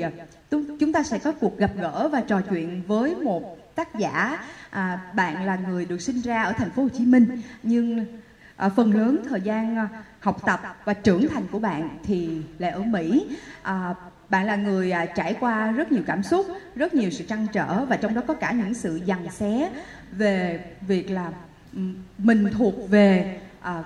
[0.00, 3.98] thì à, chúng ta sẽ có cuộc gặp gỡ và trò chuyện với một tác
[3.98, 4.38] giả.
[4.70, 8.06] À, bạn là người được sinh ra ở thành phố Hồ Chí Minh nhưng
[8.56, 9.88] à, phần lớn thời gian à,
[10.20, 13.26] học tập và trưởng thành của bạn thì lại ở Mỹ.
[13.62, 13.94] À,
[14.28, 16.46] bạn là người à, trải qua rất nhiều cảm xúc
[16.76, 19.70] rất nhiều sự trăn trở và trong đó có cả những sự giằng xé
[20.12, 21.32] về việc là
[22.18, 23.82] mình thuộc về à,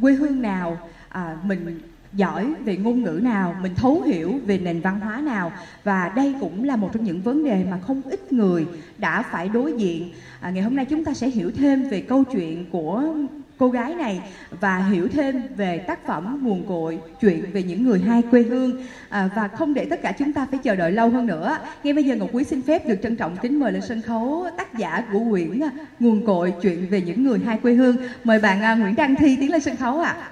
[0.00, 1.80] quê hương nào à, mình
[2.12, 5.52] giỏi về ngôn ngữ nào mình thấu hiểu về nền văn hóa nào.
[5.84, 8.66] Và đây cũng là một trong những vấn đề mà không ít người
[8.98, 10.10] đã phải đối diện.
[10.40, 13.14] À, ngày hôm nay chúng ta sẽ hiểu thêm về câu chuyện của
[13.58, 14.20] cô gái này
[14.60, 18.82] và hiểu thêm về tác phẩm nguồn cội chuyện về những người hai quê hương.
[19.08, 21.94] À, và không để tất cả chúng ta phải chờ đợi lâu hơn nữa ngay
[21.94, 24.78] bây giờ ngọc quý xin phép được trân trọng kính mời lên sân khấu tác
[24.78, 25.60] giả của quyển
[26.00, 27.96] nguồn cội chuyện về những người hai quê hương.
[28.24, 30.16] Mời bạn à, nguyễn đăng thi tiến lên sân khấu ạ.
[30.20, 30.30] à.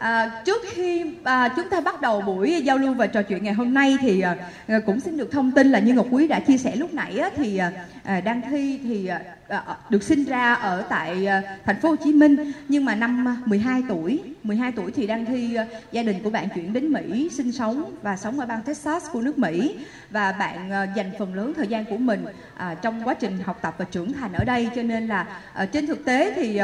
[0.00, 3.54] À, trước khi à, chúng ta bắt đầu buổi giao lưu và trò chuyện ngày
[3.54, 6.40] hôm nay thì à, à cũng xin được thông tin là như Ngọc Quý đã
[6.40, 7.72] chia sẻ lúc nãy á, thì à,
[8.04, 11.96] à Đăng Thi thì à, à, được sinh ra ở tại à, thành phố Hồ
[11.96, 12.52] Chí Minh.
[12.68, 16.48] Nhưng mà năm 12 tuổi 12 tuổi thì Đăng Thi à, gia đình của bạn
[16.54, 19.76] chuyển đến Mỹ sinh sống và sống ở bang Texas của nước Mỹ.
[20.10, 22.24] Và bạn à, dành phần lớn thời gian của mình
[22.56, 24.68] à, trong quá trình học tập và trưởng thành ở đây.
[24.76, 26.60] Cho nên là à, trên thực tế thì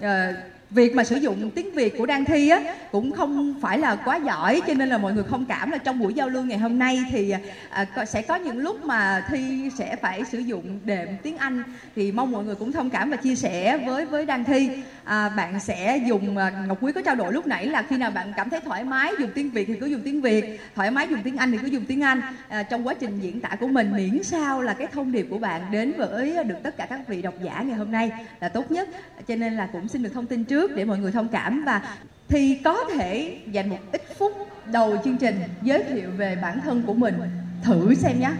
[0.00, 0.32] à,
[0.74, 2.60] việc mà sử dụng tiếng Việt của Đan Thi á
[2.92, 5.98] cũng không phải là quá giỏi cho nên là mọi người không cảm là trong
[5.98, 7.34] buổi giao lưu ngày hôm nay thì
[7.70, 11.62] à, sẽ có những lúc mà Thi sẽ phải sử dụng đệm tiếng Anh.
[11.96, 14.70] Thì mong mọi người cũng thông cảm và chia sẻ với với Đan Thi.
[15.04, 18.10] À, bạn sẽ dùng à, Ngọc Quý có trao đổi lúc nãy là khi nào
[18.10, 21.08] bạn cảm thấy thoải mái dùng tiếng Việt thì cứ dùng tiếng Việt thoải mái
[21.08, 22.20] dùng tiếng Anh thì cứ dùng tiếng Anh.
[22.48, 25.38] À, trong quá trình diễn tả của mình miễn sao là cái thông điệp của
[25.38, 28.70] bạn đến với được tất cả các vị độc giả ngày hôm nay là tốt
[28.70, 28.88] nhất.
[29.28, 31.64] Cho nên là cũng xin được thông tin trước trước để mọi người thông cảm
[31.64, 31.96] và
[32.28, 34.32] thì có thể dành một ít phút
[34.72, 37.14] đầu chương trình giới thiệu về bản thân của mình.
[37.62, 38.30] Thử xem nhé.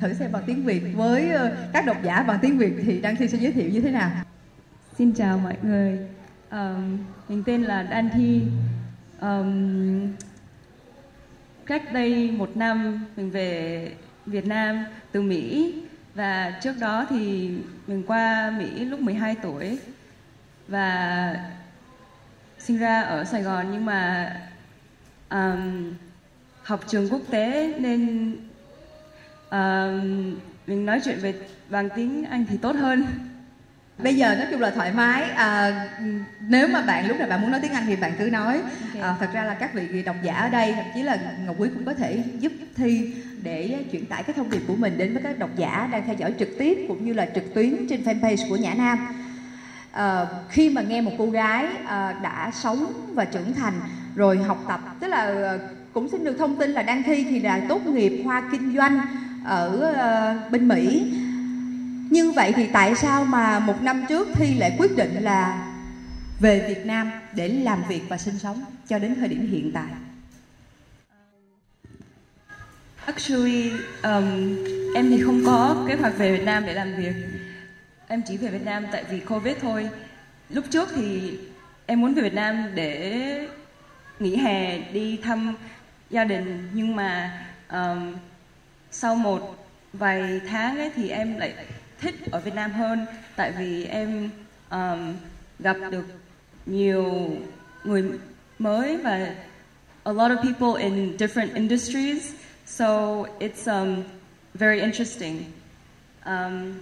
[0.00, 3.16] Thử xem bằng tiếng Việt với ờ, các độc giả bằng tiếng Việt thì Đăng
[3.16, 4.10] Thi sẽ giới thiệu như thế nào.
[4.98, 5.98] Xin chào mọi người.
[6.50, 6.98] Um,
[7.28, 8.42] mình tên là Đan Thi.
[9.20, 10.12] Um,
[11.66, 13.92] cách đây một năm mình về
[14.26, 15.74] Việt Nam từ Mỹ
[16.14, 17.50] và trước đó thì
[17.86, 19.78] mình qua Mỹ lúc 12 tuổi.
[20.68, 21.34] Và
[22.66, 24.32] sinh ra ở Sài Gòn nhưng mà
[25.30, 25.92] um,
[26.62, 28.30] học trường quốc tế nên
[29.50, 31.34] um, mình nói chuyện về
[31.70, 33.04] bằng tiếng Anh thì tốt hơn.
[33.98, 35.22] Bây giờ nói chung là thoải mái.
[35.22, 35.88] À,
[36.40, 38.60] nếu mà bạn lúc nào bạn muốn nói tiếng Anh thì bạn cứ nói.
[38.88, 39.02] Okay.
[39.02, 41.68] À, thật ra là các vị độc giả ở đây, thậm chí là Ngọc Quý
[41.74, 45.22] cũng có thể giúp thi để chuyển tải cái thông điệp của mình đến với
[45.22, 48.48] các độc giả đang theo dõi trực tiếp cũng như là trực tuyến trên fanpage
[48.48, 48.98] của Nhã Nam
[49.96, 51.88] uh, khi mà nghe một cô gái uh,
[52.22, 53.74] đã sống và trưởng thành
[54.14, 55.60] rồi học tập tức là uh,
[55.92, 59.00] cũng xin được thông tin là đang thi thì là tốt nghiệp khoa kinh doanh
[59.44, 59.92] ở
[60.46, 61.12] uh, bên Mỹ.
[62.10, 65.72] Như vậy thì tại sao mà một năm trước thi lại quyết định là
[66.40, 69.88] về Việt Nam để làm việc và sinh sống cho đến thời điểm hiện tại?
[73.06, 73.70] Actually,
[74.02, 74.56] um,
[74.94, 77.14] em thì không có kế hoạch về Việt Nam để làm việc
[78.08, 79.88] em chỉ về Việt Nam tại vì Covid thôi.
[80.50, 81.38] Lúc trước thì
[81.86, 83.48] em muốn về Việt Nam để
[84.18, 85.54] nghỉ hè đi thăm
[86.10, 86.68] gia đình.
[86.72, 88.14] Nhưng mà um,
[88.90, 91.54] sau một vài tháng ấy thì em lại
[92.00, 93.06] thích ở Việt Nam hơn.
[93.36, 94.30] Tại vì em
[94.70, 95.14] um,
[95.58, 96.06] gặp được
[96.66, 97.36] nhiều
[97.84, 98.04] người
[98.58, 99.34] mới và
[100.04, 102.32] a lot of people in different industries.
[102.66, 102.86] So
[103.38, 104.02] it's um,
[104.54, 105.44] very interesting.
[106.24, 106.74] Um,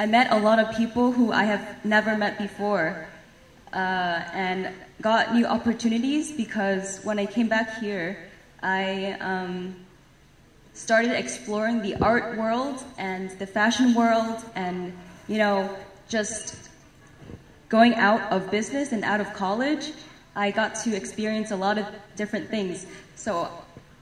[0.00, 3.08] I met a lot of people who I have never met before
[3.72, 4.72] uh, and
[5.02, 8.16] got new opportunities because when I came back here,
[8.62, 9.74] I um,
[10.72, 15.76] started exploring the art world and the fashion world and, you know,
[16.08, 16.70] just
[17.68, 19.90] going out of business and out of college.
[20.36, 22.86] I got to experience a lot of different things.
[23.16, 23.48] So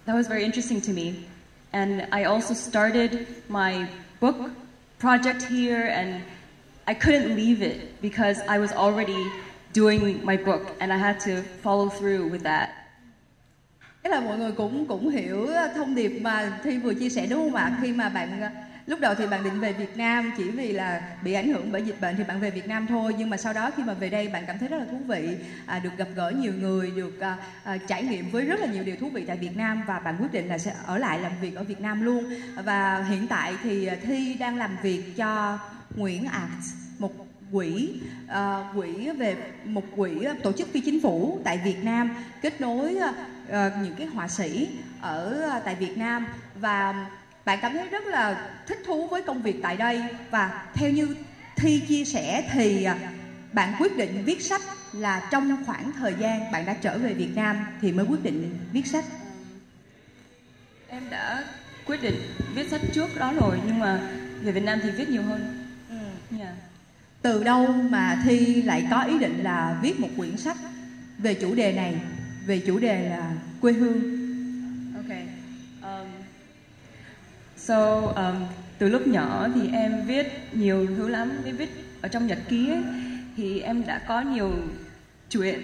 [0.04, 1.24] that was very interesting to me.
[1.72, 3.88] And I also started my
[4.20, 4.50] book
[4.98, 6.22] project here and
[6.86, 9.30] I couldn't leave it because I was already
[9.72, 12.70] doing my book and I had to follow through with that.
[14.02, 17.40] Thế là mọi người cũng cũng hiểu thông điệp mà Thi vừa chia sẻ đúng
[17.40, 17.78] không ạ?
[17.82, 18.40] Khi mà bạn
[18.86, 21.82] lúc đầu thì bạn định về Việt Nam chỉ vì là bị ảnh hưởng bởi
[21.82, 24.10] dịch bệnh thì bạn về Việt Nam thôi nhưng mà sau đó khi mà về
[24.10, 25.36] đây bạn cảm thấy rất là thú vị
[25.66, 28.84] à, được gặp gỡ nhiều người được à, à, trải nghiệm với rất là nhiều
[28.84, 31.32] điều thú vị tại Việt Nam và bạn quyết định là sẽ ở lại làm
[31.40, 32.24] việc ở Việt Nam luôn.
[32.64, 35.58] Và hiện tại thì Thi đang làm việc cho
[35.96, 37.12] Nguyễn Art một
[37.52, 37.90] quỹ
[38.28, 42.10] à, quỹ về một quỹ tổ chức phi chính phủ tại Việt Nam
[42.42, 43.12] kết nối à,
[43.50, 44.68] à những cái họa sĩ
[45.00, 46.26] ở à, tại Việt Nam.
[46.54, 47.06] Và
[47.46, 51.16] bạn cảm thấy rất là thích thú với công việc tại đây và theo như
[51.56, 52.86] thi chia sẻ thì
[53.52, 54.60] bạn quyết định viết sách
[54.92, 58.58] là trong khoảng thời gian bạn đã trở về Việt Nam thì mới quyết định
[58.72, 59.04] viết sách
[60.88, 61.44] em đã
[61.86, 62.14] quyết định
[62.54, 64.00] viết sách trước đó rồi nhưng mà
[64.42, 65.96] về Việt Nam thì viết nhiều hơn ừ.
[66.38, 66.54] yeah.
[67.22, 70.56] từ đâu mà thi lại có ý định là viết một quyển sách
[71.18, 71.94] về chủ đề này
[72.46, 74.00] về chủ đề là quê hương
[74.96, 75.26] okay
[75.82, 76.06] um,
[77.66, 78.46] so um,
[78.78, 81.42] từ lúc nhỏ thì em viết nhiều thứ lắm.
[81.44, 81.70] Em viết
[82.02, 82.82] ở trong nhật ký ấy,
[83.36, 84.52] thì em đã có nhiều
[85.30, 85.62] chuyện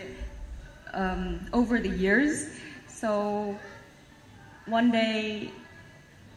[0.92, 2.38] um, over the years.
[2.88, 3.44] So
[4.70, 5.48] one day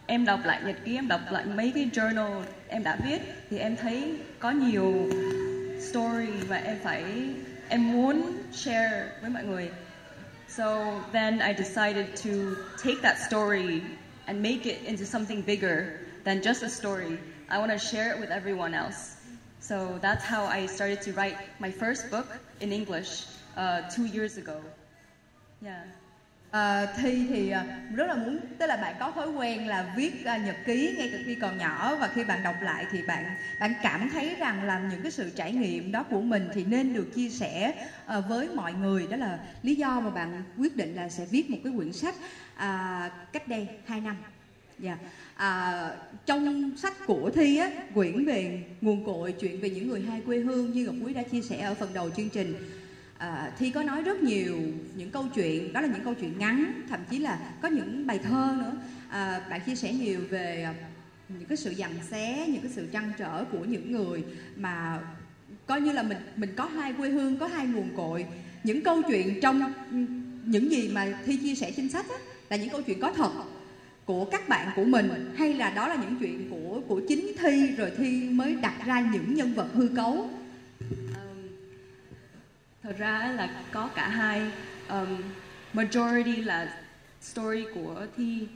[0.06, 3.58] em đọc lại nhật ký em đọc lại mấy cái journal em đã viết thì
[3.58, 5.10] em thấy có nhiều
[5.90, 7.04] story mà em phải
[7.70, 9.70] em muốn share với mọi người.
[10.50, 12.32] So then I decided to
[12.84, 13.82] take that story
[14.28, 17.18] and make it into something bigger than just a story.
[17.50, 19.18] I want to share it with everyone else.
[19.60, 22.28] So that's how I started to write my first book
[22.60, 23.26] in English
[23.58, 24.62] uh, two years ago.
[25.62, 25.86] Yeah.
[26.52, 30.14] À, thi thì à, rất là muốn tức là bạn có thói quen là viết
[30.22, 33.26] uh, nhật ký ngay từ khi còn nhỏ và khi bạn đọc lại thì bạn
[33.60, 36.94] bạn cảm thấy rằng là những cái sự trải nghiệm đó của mình thì nên
[36.94, 37.74] được chia sẻ
[38.18, 39.08] uh, với mọi người.
[39.08, 42.16] Đó là lý do mà bạn quyết định là sẽ viết một cái quyển sách
[42.56, 44.16] à, cách đây 2 năm.
[44.80, 44.98] Dạ.
[45.36, 45.90] À,
[46.26, 50.40] trong sách của thi á quyển về nguồn cội chuyện về những người hai quê
[50.40, 52.56] hương như ngọc quý đã chia sẻ ở phần đầu chương trình
[53.18, 54.58] à, thi có nói rất nhiều
[54.96, 58.20] những câu chuyện đó là những câu chuyện ngắn thậm chí là có những bài
[58.20, 58.74] thơ nữa
[59.10, 60.74] à, bạn chia sẻ nhiều về à,
[61.30, 64.24] những cái sự dằn xé những cái sự trăn trở của những người
[64.56, 65.00] mà
[65.68, 68.26] coi như là mình mình có hai quê hương có hai nguồn cội
[68.64, 69.74] những câu chuyện trong
[70.46, 72.16] những gì mà thi chia sẻ trên sách á,
[72.50, 73.32] là những câu chuyện có thật
[74.06, 77.68] của các bạn của mình hay là đó là những chuyện của của chính thi
[77.78, 80.30] rồi thi mới đặt ra những nhân vật hư cấu?
[82.84, 84.42] Thật ra là có cả hai.
[84.90, 85.22] Um,
[85.74, 86.78] majority là
[87.22, 88.48] story của thi.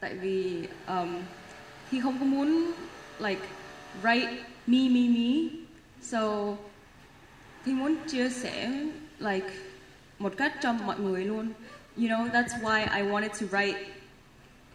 [0.00, 1.22] Tại vì um,
[1.90, 2.72] thi không có muốn
[3.18, 3.40] like
[4.02, 4.36] write
[4.66, 5.56] me me me.
[6.02, 6.56] So
[7.64, 8.72] thi muốn chia sẻ
[9.18, 9.50] like
[10.18, 11.48] một cách cho mọi người luôn
[11.96, 13.76] you know that's why I wanted to write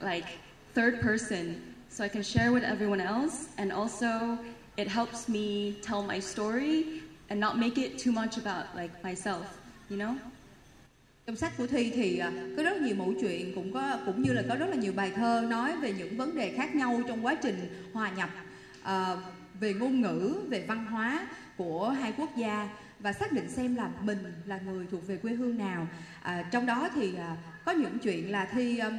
[0.01, 0.25] like
[0.73, 4.37] third person so I can share with everyone else and also
[4.77, 9.43] it helps me tell my story and not make it too much about like myself,
[9.89, 10.15] you know?
[11.27, 14.33] Trong sách của Thi thì à, có rất nhiều mẫu chuyện cũng có cũng như
[14.33, 17.25] là có rất là nhiều bài thơ nói về những vấn đề khác nhau trong
[17.25, 18.29] quá trình hòa nhập
[18.81, 19.19] uh,
[19.59, 21.27] về ngôn ngữ, về văn hóa
[21.57, 22.69] của hai quốc gia
[22.99, 25.87] và xác định xem là mình là người thuộc về quê hương nào.
[26.21, 27.35] À, trong đó thì à,
[27.65, 28.97] có những chuyện là thi um,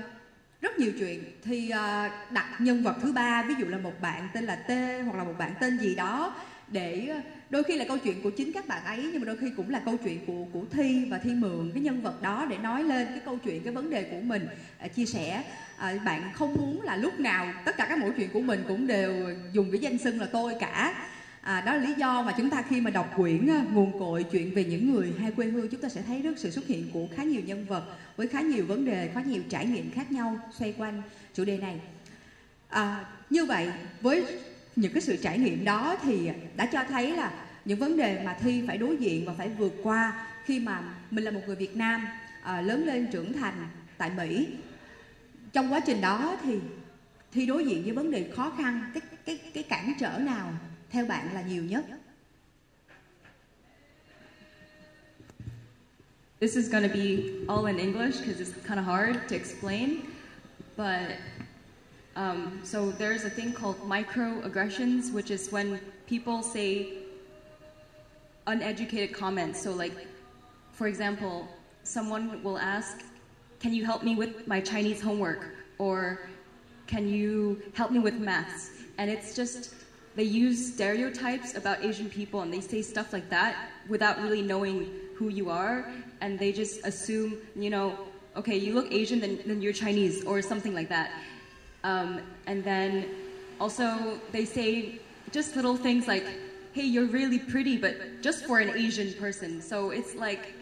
[0.60, 1.24] rất nhiều chuyện.
[1.44, 4.56] Thì uh, à, đặt nhân vật thứ ba ví dụ là một bạn tên là
[4.56, 4.70] T
[5.04, 6.34] hoặc là một bạn tên gì đó
[6.68, 9.36] để à, đôi khi là câu chuyện của chính các bạn ấy nhưng mà đôi
[9.36, 12.46] khi cũng là câu chuyện của của thi và thi mượn cái nhân vật đó
[12.50, 14.46] để nói lên cái câu chuyện cái vấn đề của mình
[14.78, 15.42] à, chia sẻ.
[15.76, 18.86] À, bạn không muốn là lúc nào tất cả các mỗi chuyện của mình cũng
[18.86, 19.12] đều
[19.52, 20.94] dùng cái danh xưng là tôi cả.
[21.40, 24.24] À, đó là lý do mà chúng ta khi mà đọc quyển à, nguồn cội
[24.32, 26.90] chuyện về những người hai quê hương chúng ta sẽ thấy rất sự xuất hiện
[26.92, 27.84] của khá nhiều nhân vật
[28.16, 31.02] với khá nhiều vấn đề khá nhiều trải nghiệm khác nhau xoay quanh
[31.34, 31.80] chủ đề này.
[32.68, 33.68] À, như vậy
[34.00, 34.24] với
[34.76, 37.32] những cái sự trải nghiệm đó thì đã cho thấy là
[37.64, 41.24] những vấn đề mà thi phải đối diện và phải vượt qua khi mà mình
[41.24, 42.06] là một người Việt Nam
[42.42, 43.54] à, lớn lên trưởng thành
[43.98, 44.46] tại Mỹ.
[45.52, 46.58] Trong quá trình đó thì
[47.32, 50.52] thi đối diện với vấn đề khó khăn cái cái cái cản trở nào
[50.90, 51.84] theo bạn là nhiều nhất
[56.40, 60.00] This is going to be all in English because it's kind of hard to explain,
[60.76, 61.18] but
[62.16, 66.98] Um, so there's a thing called microaggressions, which is when people say
[68.46, 69.62] uneducated comments.
[69.62, 70.06] So, like,
[70.72, 71.48] for example,
[71.84, 73.02] someone will ask,
[73.60, 75.54] Can you help me with my Chinese homework?
[75.78, 76.30] Or
[76.86, 78.70] can you help me with maths?
[78.98, 79.74] And it's just,
[80.20, 84.86] they use stereotypes about Asian people and they say stuff like that without really knowing
[85.16, 85.90] who you are.
[86.20, 87.98] And they just assume, you know,
[88.36, 91.10] okay, you look Asian, then, then you're Chinese, or something like that.
[91.84, 93.06] Um, and then
[93.58, 95.00] also they say
[95.32, 96.26] just little things like,
[96.74, 99.62] hey, you're really pretty, but just for an Asian person.
[99.62, 100.52] So it's like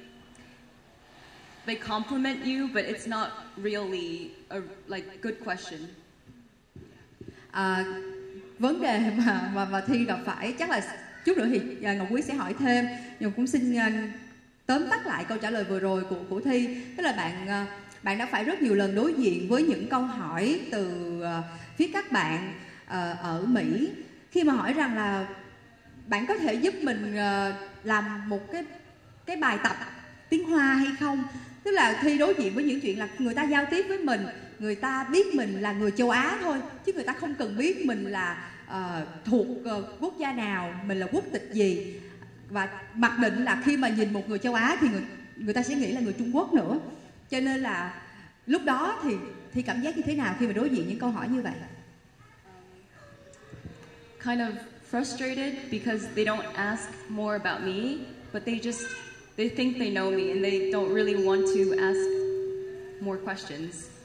[1.66, 5.96] they compliment you, but it's not really a like good question.
[7.52, 7.84] À,
[8.58, 10.82] vấn đề mà mà mà thi gặp phải, chắc là
[11.24, 12.86] chút nữa thì à, ngọc quý sẽ hỏi thêm.
[13.20, 13.92] Nhưng cũng xin à,
[14.66, 16.76] tóm tắt lại câu trả lời vừa rồi của của thi.
[16.96, 17.66] Tức là bạn à,
[18.02, 20.90] bạn đã phải rất nhiều lần đối diện với những câu hỏi từ
[21.76, 22.52] phía các bạn
[23.20, 23.90] ở mỹ.
[24.30, 25.26] Khi mà hỏi rằng là
[26.06, 27.16] bạn có thể giúp mình
[27.84, 28.64] làm một cái
[29.26, 29.76] cái bài tập
[30.28, 31.24] tiếng hoa hay không?
[31.62, 34.26] Tức là thi đối diện với những chuyện là người ta giao tiếp với mình
[34.58, 37.86] người ta biết mình là người châu á thôi chứ người ta không cần biết
[37.86, 42.00] mình là uh, thuộc uh, quốc gia nào mình là quốc tịch gì.
[42.50, 45.02] Và mặc định là khi mà nhìn một người châu á thì người
[45.36, 46.78] người ta sẽ nghĩ là người trung quốc nữa.
[47.30, 48.02] Cho nên là
[48.46, 49.14] lúc đó thì
[49.52, 51.52] thì cảm giác như thế nào khi mà đối diện những câu hỏi như vậy?
[51.54, 51.68] Um,
[54.24, 54.52] kind of
[54.90, 57.98] frustrated because they don't ask more about me,
[58.32, 58.86] but they just
[59.36, 62.00] they think they know me and they don't really want to ask
[63.00, 63.97] more questions.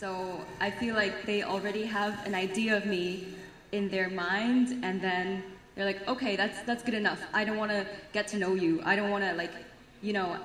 [0.00, 3.34] So I feel like they already have an idea of me
[3.72, 5.42] in their mind and then
[5.74, 7.18] they're like, "Okay, that's that's good enough.
[7.34, 8.80] I don't want to get to know you.
[8.84, 9.50] I don't want to like,
[10.00, 10.36] you know,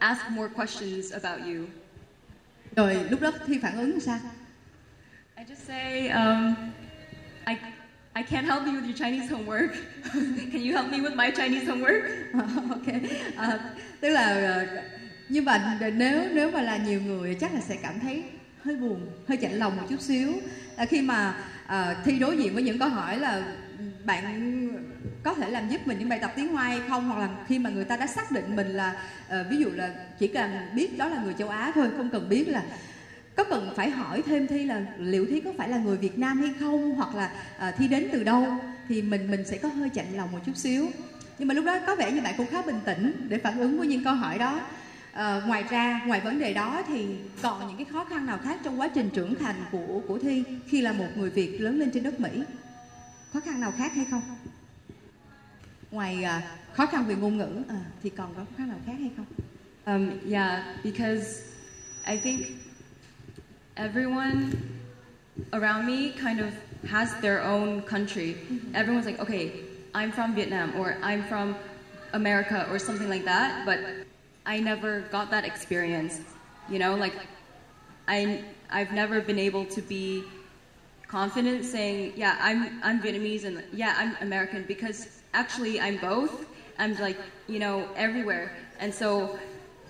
[0.00, 1.68] ask more questions about you."
[2.76, 4.18] rồi lúc đó thi phản ứng sao
[5.36, 6.56] I just say, um,
[7.44, 7.56] I,
[8.14, 9.72] I can't help you with your Chinese homework.
[10.52, 12.02] Can you help me with my Chinese homework?
[12.70, 12.88] ok
[13.36, 13.58] à,
[14.00, 14.66] tức là ờ,
[15.28, 15.60] như vậy
[15.94, 18.24] nếu nếu mà là nhiều người chắc là sẽ cảm thấy
[18.66, 20.32] hơi buồn hơi chạnh lòng một chút xíu.
[20.76, 21.34] À, khi mà
[21.66, 23.42] ờ, thi đối diện với những câu hỏi là
[24.04, 24.24] bạn
[25.22, 27.08] có thể làm giúp mình những bài tập tiếng hoa hay không?
[27.08, 28.96] hoặc là khi mà người ta đã xác định mình là
[29.26, 32.28] uh, ví dụ là chỉ cần biết đó là người châu á thôi không cần
[32.28, 32.62] biết là
[33.36, 36.38] có cần phải hỏi thêm thi là liệu thi có phải là người Việt Nam
[36.38, 38.46] hay không hoặc là uh, thi đến từ đâu
[38.88, 40.88] thì mình mình sẽ có hơi chạnh lòng một chút xíu.
[41.38, 43.78] Nhưng mà lúc đó có vẻ như bạn cũng khá bình tĩnh để phản ứng
[43.78, 44.60] với những câu hỏi đó
[45.16, 47.06] à, ngoài ra ngoài vấn đề đó thì
[47.42, 50.44] còn những cái khó khăn nào khác trong quá trình trưởng thành của của thi
[50.66, 52.42] khi là một người Việt lớn lên trên đất Mỹ?
[53.32, 54.22] Khó khăn nào khác hay không?
[55.90, 56.42] Ngoài à,
[56.72, 59.26] khó khăn về ngôn ngữ à, thì còn có khó khăn nào khác hay không?
[59.86, 61.42] Um, yeah, because
[62.06, 62.46] I think
[63.74, 64.50] everyone
[65.52, 66.50] around me kind of
[66.90, 68.34] has their own country.
[68.72, 69.50] Everyone's like, okay,
[69.94, 71.54] I'm from Vietnam or I'm from
[72.12, 74.05] America or something like that, but
[74.46, 76.20] I never got that experience.
[76.68, 77.14] You know, like
[78.08, 80.24] I I've never been able to be
[81.08, 86.46] confident saying, yeah, I'm I'm Vietnamese and yeah, I'm American because actually I'm both.
[86.78, 88.52] I'm like, you know, everywhere.
[88.78, 89.38] And so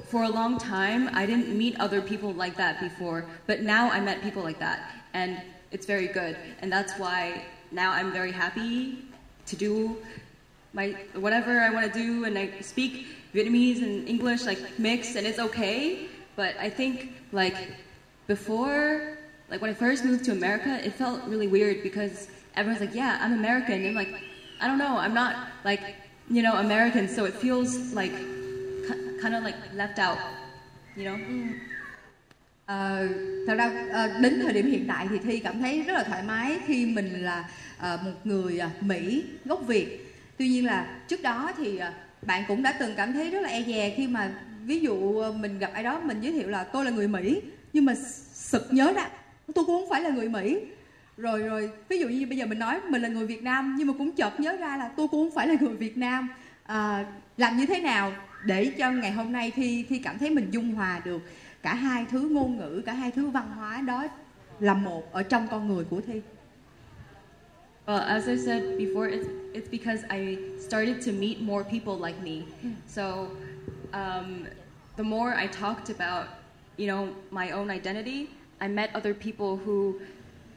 [0.09, 4.01] for a long time I didn't meet other people like that before, but now I
[4.01, 6.37] met people like that and it's very good.
[6.61, 9.05] And that's why now I'm very happy
[9.47, 9.97] to do
[10.73, 13.07] my whatever I want to do and I speak
[13.37, 16.95] Vietnamese and English like mixed and it's okay, but I think
[17.33, 17.59] like
[18.27, 19.19] before
[19.51, 23.13] like when I first moved to America, it felt really weird because everyone's like, "Yeah,
[23.23, 24.13] I'm American." And like,
[24.61, 25.83] I don't know, I'm not like,
[26.31, 28.13] you know, American, so it feels like
[29.23, 30.19] kind of like left out,
[30.97, 31.19] you know?
[32.67, 33.09] Ờ,
[33.47, 36.23] thật ra ờ, đến thời điểm hiện tại thì thi cảm thấy rất là thoải
[36.23, 40.15] mái khi mình là ờ, một người ờ, Mỹ gốc Việt.
[40.39, 41.93] Tuy nhiên là trước đó thì ờ,
[42.27, 44.33] bạn cũng đã từng cảm thấy rất là e dè khi mà
[44.65, 47.41] ví dụ ờ, mình gặp ai đó mình giới thiệu là tôi là người Mỹ
[47.73, 47.95] nhưng mà
[48.33, 49.09] sực nhớ ra
[49.55, 50.59] tôi cũng không phải là người Mỹ.
[51.17, 53.87] Rồi rồi ví dụ như bây giờ mình nói mình là người Việt Nam nhưng
[53.87, 56.29] mà cũng chợt nhớ ra là tôi cũng không phải là người Việt Nam.
[56.63, 57.07] À,
[57.37, 58.13] làm như thế nào
[58.45, 61.23] để cho ngày hôm nay thi thi cảm thấy mình dung hòa được
[61.63, 64.05] cả hai thứ ngôn ngữ cả hai thứ văn hóa đó
[64.61, 66.21] là một ở trong con người của thi
[67.87, 72.21] Well, as I said before, it's, it's because I started to meet more people like
[72.21, 72.47] me.
[72.61, 72.73] Hmm.
[72.87, 73.31] So,
[73.93, 74.49] um,
[74.97, 76.29] the more I talked about,
[76.79, 80.01] you know, my own identity, I met other people who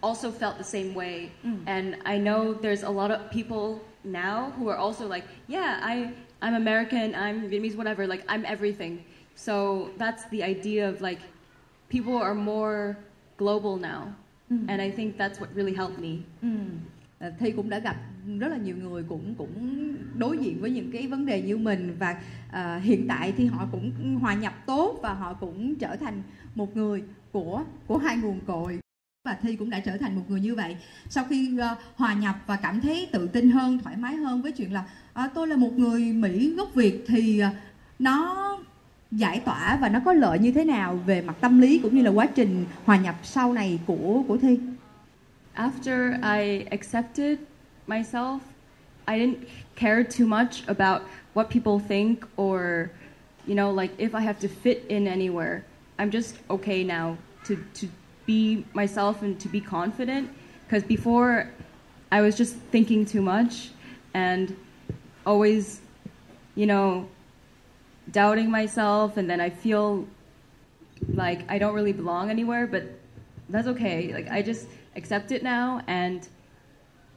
[0.02, 1.32] also felt the same way.
[1.44, 1.58] Hmm.
[1.68, 6.12] And I know there's a lot of people now who are also like, yeah, I,
[6.42, 9.04] I'm American, I'm Vietnamese, whatever, like, I'm everything.
[9.36, 11.20] So that's the idea of like,
[11.90, 12.98] people are more
[13.38, 14.16] global now.
[14.48, 14.68] Hmm.
[14.68, 16.26] And I think that's what really helped me.
[16.44, 17.96] À, Ờ, thi cũng đã gặp
[18.40, 21.96] rất là nhiều người cũng cũng đối diện với những cái vấn đề như mình
[22.00, 26.22] và uh, hiện tại thì họ cũng hòa nhập tốt và họ cũng trở thành
[26.56, 28.80] một người của của hai nguồn cội
[29.26, 30.78] và thi cũng đã trở thành một người như vậy.
[31.10, 34.52] Sau khi uh, hòa nhập và cảm thấy tự tin hơn thoải mái hơn với
[34.52, 34.84] chuyện là
[35.26, 37.56] uh, tôi là một người mỹ gốc việt thì uh,
[38.00, 38.58] nó
[39.12, 42.02] giải tỏa và nó có lợi như thế nào về mặt tâm lý cũng như
[42.02, 44.60] là quá trình hòa nhập sau này của của thi?
[45.60, 47.38] After I accepted
[47.86, 48.42] myself,
[49.08, 52.90] I didn't care too much about what people think or,
[53.46, 55.66] you know, like if I have to fit in anywhere.
[56.00, 57.90] I'm just okay now to, to
[58.26, 60.32] be myself and to be confident.
[60.66, 61.52] Because before,
[62.12, 63.72] I was just thinking too much.
[64.14, 64.56] and
[65.26, 65.82] always,
[66.56, 67.08] you know,
[68.12, 70.08] doubting myself, and then I feel
[71.14, 72.84] like I don't really belong anywhere, but
[73.50, 74.14] that's okay.
[74.14, 76.22] Like, I just accept it now, and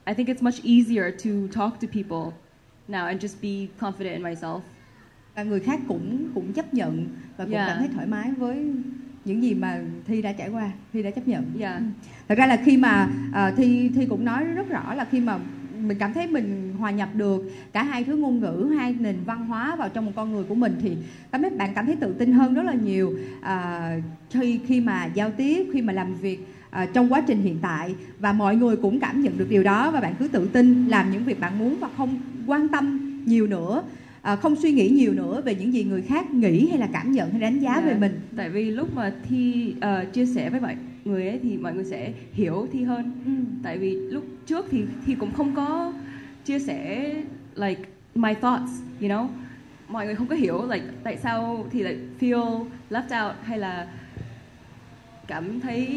[0.06, 2.32] I think it's much easier to talk to people
[2.88, 4.60] now and just be confident in myself.
[5.34, 7.68] và người khác cũng cũng chấp nhận và cũng Yeah.
[7.68, 8.66] cảm thấy thoải mái với
[9.24, 11.82] những gì mà thi đã trải qua thi đã chấp nhận Yeah.
[12.28, 15.38] thật ra là khi mà à, thi thi cũng nói rất rõ là khi mà
[15.80, 19.46] mình cảm thấy mình hòa nhập được cả hai thứ ngôn ngữ hai nền văn
[19.46, 20.96] hóa vào trong một con người của mình thì
[21.32, 23.12] cảm thấy bạn cảm thấy tự tin hơn rất là nhiều
[23.42, 23.96] à,
[24.30, 27.94] khi khi mà giao tiếp khi mà làm việc à, trong quá trình hiện tại
[28.20, 31.12] và mọi người cũng cảm nhận được điều đó và bạn cứ tự tin làm
[31.12, 33.82] những việc bạn muốn và không quan tâm nhiều nữa
[34.22, 37.12] à, không suy nghĩ nhiều nữa về những gì người khác nghĩ hay là cảm
[37.12, 37.84] nhận hay đánh giá Yeah.
[37.84, 41.56] về mình Tại vì lúc mà Thi ờ, chia sẻ với mọi người ấy thì
[41.56, 43.12] mọi người sẽ hiểu Thi hơn.
[43.26, 43.32] Ừ.
[43.62, 45.92] Tại vì lúc trước thì Thi cũng không có
[46.44, 47.12] chia sẻ
[47.54, 47.80] like
[48.14, 49.26] my thoughts, you know.
[49.88, 53.86] Mọi người không có hiểu like tại sao thì lại feel left out hay là
[55.28, 55.88] cảm thấy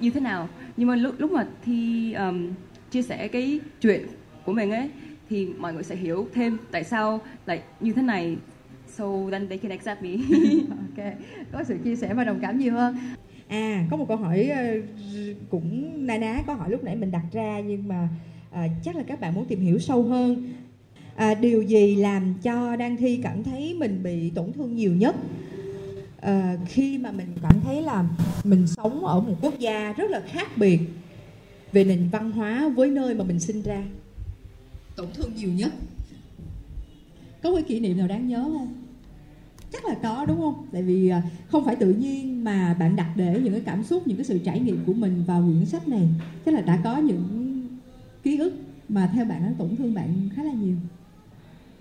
[0.00, 0.48] như thế nào.
[0.76, 2.52] Nhưng mà lúc lúc mà Thi um,
[2.90, 4.06] chia sẻ cái chuyện
[4.44, 4.90] của mình ấy
[5.30, 8.36] thì mọi người sẽ hiểu thêm tại sao like như thế này
[8.86, 10.10] so then they can accept me.
[10.70, 11.12] ok
[11.52, 12.96] có sự chia sẻ và đồng cảm nhiều hơn
[13.52, 14.62] À, có một câu hỏi ờ,
[15.50, 18.08] cũng na ná câu hỏi lúc nãy mình đặt ra nhưng mà
[18.50, 20.52] à, chắc là các bạn muốn tìm hiểu sâu hơn.
[21.16, 25.16] À, điều gì làm cho Đăng Thi cảm thấy mình bị tổn thương nhiều nhất?
[26.22, 28.04] À, khi mà mình cảm thấy là
[28.44, 30.80] mình sống ở một quốc gia rất là khác biệt
[31.72, 33.82] về nền văn hóa với nơi mà mình sinh ra.
[34.96, 35.72] tổn thương nhiều nhất
[37.42, 38.74] có cái kỷ niệm nào đáng nhớ không
[39.72, 40.66] Chắc là có đúng không?
[40.72, 44.06] Tại vì ờ, không phải tự nhiên mà bạn đặt để những cái cảm xúc,
[44.06, 46.08] những cái sự trải nghiệm của mình vào quyển sách này.
[46.44, 47.52] Chắc là đã có những
[48.22, 48.52] ký ức
[48.88, 50.76] mà theo bạn nó tổn thương bạn khá là nhiều.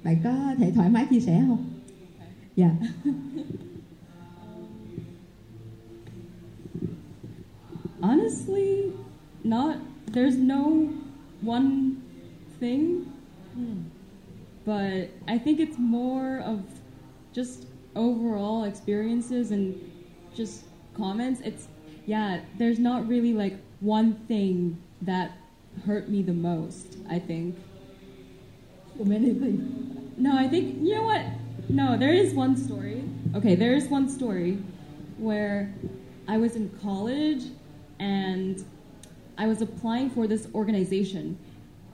[0.03, 1.65] Bạn có thể thoải mái chia sẻ không?
[2.55, 2.71] Dạ.
[8.03, 8.93] Honestly,
[9.43, 9.77] not.
[10.07, 10.93] There's no
[11.41, 12.03] one
[12.59, 13.11] thing,
[14.65, 16.63] but I think it's more of
[17.33, 19.79] just overall experiences and
[20.35, 20.63] just
[20.95, 21.41] comments.
[21.41, 21.67] It's
[22.05, 22.41] yeah.
[22.57, 25.31] There's not really like one thing that
[25.85, 26.97] hurt me the most.
[27.09, 27.55] I think.
[28.97, 30.17] So many things.
[30.17, 31.25] No, I think you know what?
[31.69, 33.03] No, there is one story.
[33.35, 34.57] Okay, there is one story
[35.17, 35.73] where
[36.27, 37.45] I was in college
[38.01, 38.65] and
[39.37, 41.37] I was applying for this organization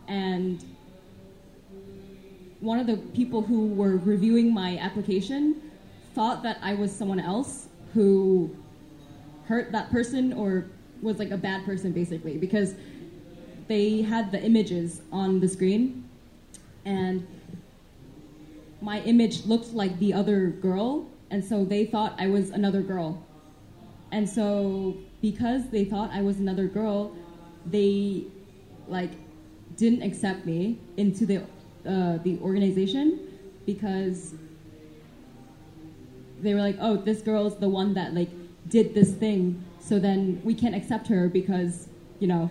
[0.08, 0.64] and
[2.60, 5.62] one of the people who were reviewing my application
[6.16, 8.56] thought that I was someone else who
[9.46, 10.66] hurt that person or
[11.04, 12.74] was like a bad person basically because
[13.68, 16.10] they had the images on the screen
[16.86, 17.28] and
[18.82, 23.22] my image looked like the other girl, and so they thought I was another girl.
[24.12, 27.16] And so because they thought I was another girl,
[27.66, 28.26] they
[28.88, 29.12] like
[29.76, 31.38] didn't accept me into the
[31.86, 33.20] uh, the organization
[33.66, 34.34] because
[36.42, 38.30] they were like, "Oh, this girl's the one that like
[38.70, 41.88] did this thing, so then we can't accept her because
[42.20, 42.50] you know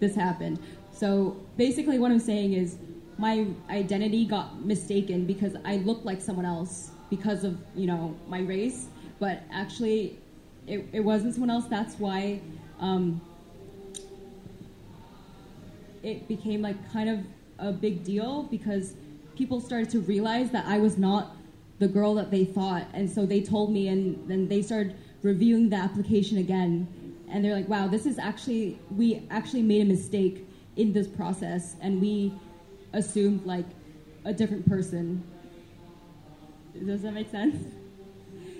[0.00, 0.58] this happened."
[0.92, 2.76] So basically, what I'm saying is
[3.18, 8.40] my identity got mistaken because I looked like someone else because of you know my
[8.40, 10.18] race, but actually
[10.68, 11.64] it, it wasn't someone else.
[11.66, 12.40] That's why
[12.78, 13.20] um,
[16.02, 17.20] it became like kind of
[17.58, 18.94] a big deal because
[19.36, 21.36] people started to realize that I was not
[21.78, 25.68] the girl that they thought, and so they told me, and then they started reviewing
[25.70, 26.88] the application again,
[27.30, 30.44] and they're like, "Wow, this is actually we actually made a mistake
[30.76, 32.32] in this process, and we
[32.92, 33.66] assumed like
[34.24, 35.22] a different person."
[36.84, 37.56] Does that make sense?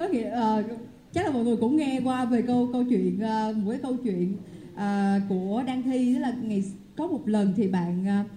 [0.00, 0.64] Okay, ờ,
[1.12, 3.96] chắc là mọi người cũng nghe qua về câu câu chuyện uh, một cái câu
[3.96, 4.34] chuyện
[4.74, 4.80] uh,
[5.28, 6.14] của Đăng Thi.
[6.14, 6.64] Đó là ngày
[6.96, 8.30] có một lần thì bạn uh,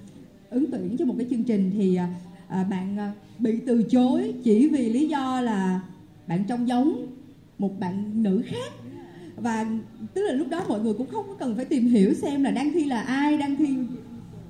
[0.50, 4.68] ứng tuyển cho một cái chương trình thì uh, bạn uh, bị từ chối chỉ
[4.68, 5.82] vì lý do là
[6.28, 7.08] bạn trông giống
[7.58, 8.72] một bạn nữ khác.
[9.38, 9.66] Và
[10.14, 12.52] tức là lúc đó mọi người cũng không có cần phải tìm hiểu xem là
[12.52, 13.38] Đăng Thi là ai.
[13.38, 13.76] Đăng Thi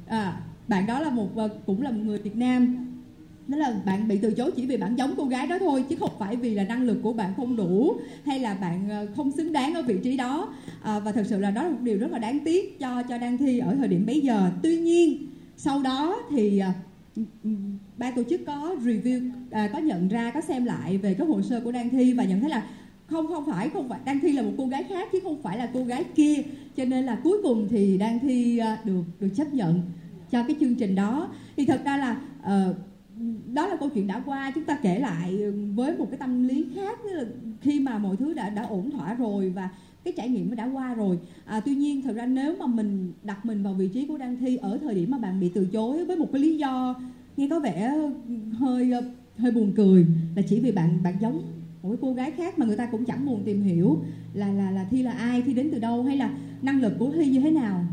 [0.08, 1.30] à, bạn đó là một
[1.66, 2.88] cũng là một người Việt Nam
[3.48, 5.96] đó là bạn bị từ chối chỉ vì bạn giống cô gái đó thôi chứ
[6.00, 9.32] không phải vì là năng lực của bạn không đủ hay là bạn ờ, không
[9.32, 10.54] xứng đáng ở vị trí đó.
[10.82, 13.18] À, và thật sự là đó là một điều rất là đáng tiếc cho cho
[13.18, 14.52] đang Thi ở thời điểm bấy giờ.
[14.64, 15.28] Tuy nhiên
[15.58, 16.70] sau đó thì ờ,
[17.98, 21.42] ban tổ chức có review à, có nhận ra có xem lại về cái hồ
[21.42, 22.64] sơ của đang Thi và nhận thấy là
[23.08, 25.58] không không phải không phải đang Thi là một cô gái khác chứ không phải
[25.58, 26.36] là cô gái kia.
[26.76, 29.82] Cho nên là cuối cùng thì đang Thi được được chấp nhận
[30.32, 31.30] cho cái chương trình đó.
[31.58, 32.16] Thì thật ra là
[32.70, 32.76] uh,
[33.54, 34.52] đó là câu chuyện đã qua.
[34.56, 37.26] Chúng ta kể lại ừ, với một cái tâm lý khác tức là
[37.62, 39.70] khi mà mọi thứ đã đã ổn thỏa rồi và
[40.04, 41.20] cái trải nghiệm nó đã qua rồi.
[41.46, 44.38] À, tuy nhiên thật ra nếu mà mình đặt mình vào vị trí của đang
[44.38, 46.96] thi ở thời điểm mà bạn bị từ chối với một cái lý do
[47.38, 47.94] nghe có vẻ
[48.52, 49.02] hơi ờ,
[49.38, 50.06] hơi buồn cười
[50.36, 51.42] là chỉ vì bạn bạn giống
[51.84, 54.00] một cái cô gái khác mà người ta cũng chẳng buồn tìm hiểu
[54.34, 56.32] là là là thi là ai thi đến từ đâu hay là
[56.62, 57.86] năng lực của thi như thế nào.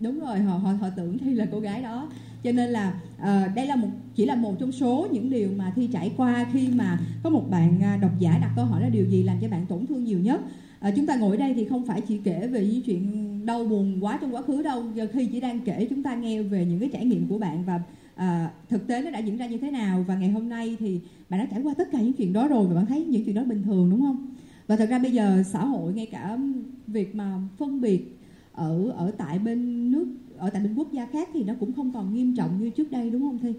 [0.00, 2.08] Đúng rồi họ họ họ tưởng thi là cô gái đó
[2.44, 5.72] cho nên là uh, đây là một chỉ là một trong số những điều mà
[5.76, 8.88] thi trải qua khi mà có một bạn à, độc giả đặt câu hỏi là
[8.88, 10.40] điều gì làm cho bạn tổn thương nhiều nhất?
[10.88, 14.04] Uh, chúng ta ngồi đây thì không phải chỉ kể về những chuyện đau buồn
[14.04, 14.84] quá trong quá khứ đâu.
[14.94, 17.64] Giờ khi chỉ đang kể chúng ta nghe về những cái trải nghiệm của bạn
[17.64, 17.80] và
[18.14, 20.04] à, thực tế nó đã diễn ra như thế nào.
[20.08, 22.66] Và ngày hôm nay thì bạn đã trải qua tất cả những chuyện đó rồi
[22.66, 24.26] và bạn thấy những chuyện đó bình thường đúng không?
[24.66, 26.38] Và thật ra bây giờ xã hội ngay cả
[26.86, 28.18] việc mà phân biệt
[28.52, 30.06] ở ở tại bên nước
[30.42, 32.90] ở tại những quốc gia khác thì nó cũng không còn nghiêm trọng như trước
[32.90, 33.52] đây đúng không thi?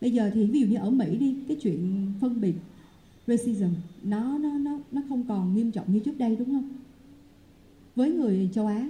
[0.00, 2.54] Bây giờ thì ví dụ như ở mỹ đi cái chuyện phân biệt
[3.26, 3.68] racism
[4.02, 6.68] nó nó nó nó không còn nghiêm trọng như trước đây đúng không?
[7.96, 8.88] Với người châu á.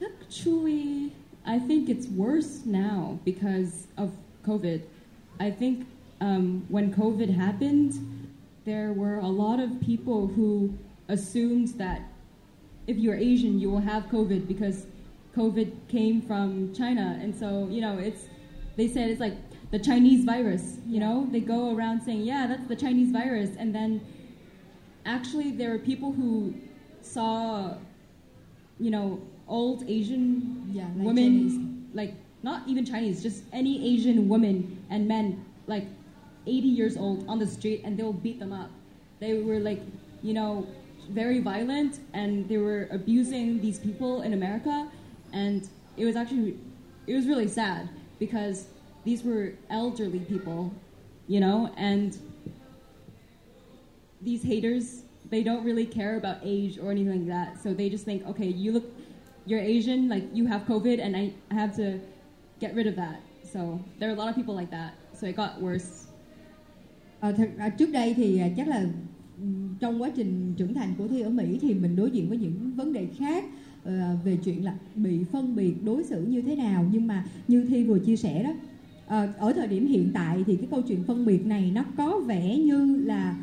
[0.00, 1.08] Actually
[1.46, 4.08] I think it's worse now because of
[4.44, 4.78] COVID.
[5.40, 5.78] I think
[6.20, 7.92] um, when COVID happened,
[8.64, 10.68] there were a lot of people who
[11.08, 12.00] assumed that
[12.86, 14.86] if you're Asian, you will have COVID because
[15.38, 17.18] COVID came from China.
[17.22, 18.24] And so, you know, it's,
[18.76, 19.36] they said it's like
[19.70, 21.28] the Chinese virus, you know?
[21.30, 23.50] They go around saying, yeah, that's the Chinese virus.
[23.56, 24.00] And then
[25.06, 26.54] actually, there were people who
[27.02, 27.74] saw,
[28.80, 31.94] you know, old Asian yeah, like women, Chinese.
[31.94, 35.86] like not even Chinese, just any Asian women and men, like
[36.46, 38.70] 80 years old on the street, and they'll beat them up.
[39.20, 39.82] They were like,
[40.22, 40.66] you know,
[41.10, 44.88] very violent, and they were abusing these people in America,
[45.32, 46.58] and it was actually,
[47.06, 47.88] it was really sad
[48.18, 48.66] because
[49.04, 50.72] these were elderly people,
[51.26, 52.18] you know, and
[54.20, 57.62] these haters they don't really care about age or anything like that.
[57.62, 58.84] So they just think, okay, you look
[59.48, 61.98] you're Asian, like you have COVID, and I, have to
[62.60, 63.20] get rid of that.
[63.50, 64.92] So there are a lot of people like that.
[65.14, 66.04] So it got worse.
[67.20, 68.84] À, ra trước đây thì à, chắc là
[69.80, 72.72] trong quá trình trưởng thành của thi ở Mỹ thì mình đối diện với những
[72.76, 73.44] vấn đề khác
[73.84, 76.86] Ờ, về chuyện là bị phân biệt đối xử như thế nào.
[76.92, 78.50] Nhưng mà như thi vừa chia sẻ đó
[79.06, 82.20] ờ, ở thời điểm hiện tại thì cái câu chuyện phân biệt này nó có
[82.26, 83.36] vẻ như là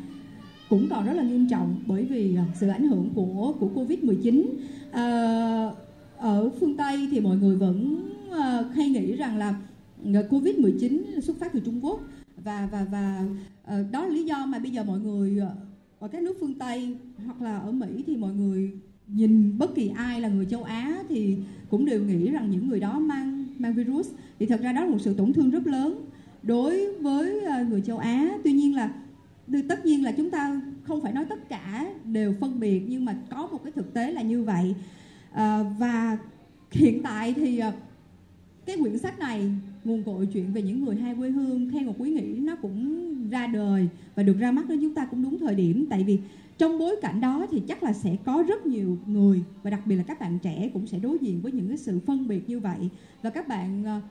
[0.68, 3.98] cũng còn rất là nghiêm trọng bởi vì ờ, sự ảnh hưởng của của Covid
[3.98, 4.56] 19
[4.92, 5.70] à,
[6.18, 8.02] ở phương Tây thì mọi người vẫn
[8.74, 9.54] hay nghĩ rằng là
[10.30, 12.00] Covid 19 xuất phát từ Trung Quốc.
[12.44, 13.24] Và và và
[13.92, 15.38] đó là lý do mà bây giờ mọi người
[15.98, 16.96] ở các nước phương Tây
[17.26, 18.72] hoặc là ở Mỹ thì mọi người
[19.08, 21.36] nhìn bất kỳ ai là người châu Á thì
[21.70, 24.08] cũng đều nghĩ rằng những người đó mang mang virus.
[24.38, 26.04] Thì thật ra đó là một sự tổn thương rất lớn
[26.42, 28.30] đối với ờ, người châu Á.
[28.44, 28.90] Tuy nhiên là
[29.68, 33.16] tất nhiên là chúng ta không phải nói tất cả đều phân biệt nhưng mà
[33.30, 34.74] có một cái thực tế là như vậy.
[35.32, 36.18] À, và
[36.70, 37.72] hiện tại thì ờ,
[38.66, 39.50] cái quyển sách này
[39.84, 43.30] nguồn cội chuyện về những người hai quê hương theo một quý nghĩ nó cũng
[43.30, 45.86] ra đời và được ra mắt đến chúng ta cũng đúng thời điểm.
[45.90, 46.18] Tại vì
[46.58, 49.96] trong bối cảnh đó thì chắc là sẽ có rất nhiều người và đặc biệt
[49.96, 52.60] là các bạn trẻ cũng sẽ đối diện với những cái sự phân biệt như
[52.60, 52.88] vậy.
[53.22, 54.02] Và các bạn uh,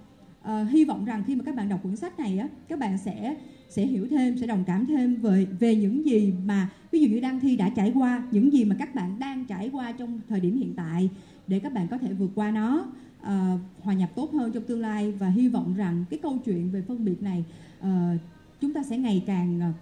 [0.52, 2.98] uh, hy vọng rằng khi mà các bạn đọc quyển sách này á các bạn
[2.98, 3.36] sẽ
[3.70, 7.20] sẽ hiểu thêm sẽ đồng cảm thêm về về những gì mà ví dụ như
[7.20, 10.40] đăng thi đã trải qua những gì mà các bạn đang trải qua trong thời
[10.40, 11.10] điểm hiện tại
[11.48, 12.88] để các bạn có thể vượt qua nó
[13.22, 15.12] uh, hòa nhập tốt hơn trong tương lai.
[15.12, 17.46] Và hy vọng rằng cái câu chuyện về phân biệt này
[17.80, 17.88] uh,
[18.62, 19.76] chúng ta sẽ ngày càng uh,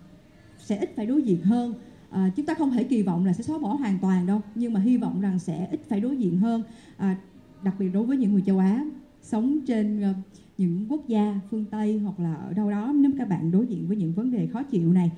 [0.60, 1.74] sẽ ít phải đối diện hơn
[2.14, 4.74] à, chúng ta không thể kỳ vọng là sẽ xóa bỏ hoàn toàn đâu nhưng
[4.74, 6.64] mà hy vọng rằng sẽ ít phải đối diện hơn
[6.98, 7.18] à,
[7.64, 8.86] đặc biệt đối với những người châu Á
[9.22, 10.16] sống trên uh,
[10.58, 13.88] những quốc gia phương Tây hoặc là ở đâu đó nếu các bạn đối diện
[13.88, 15.12] với những vấn đề khó chịu này.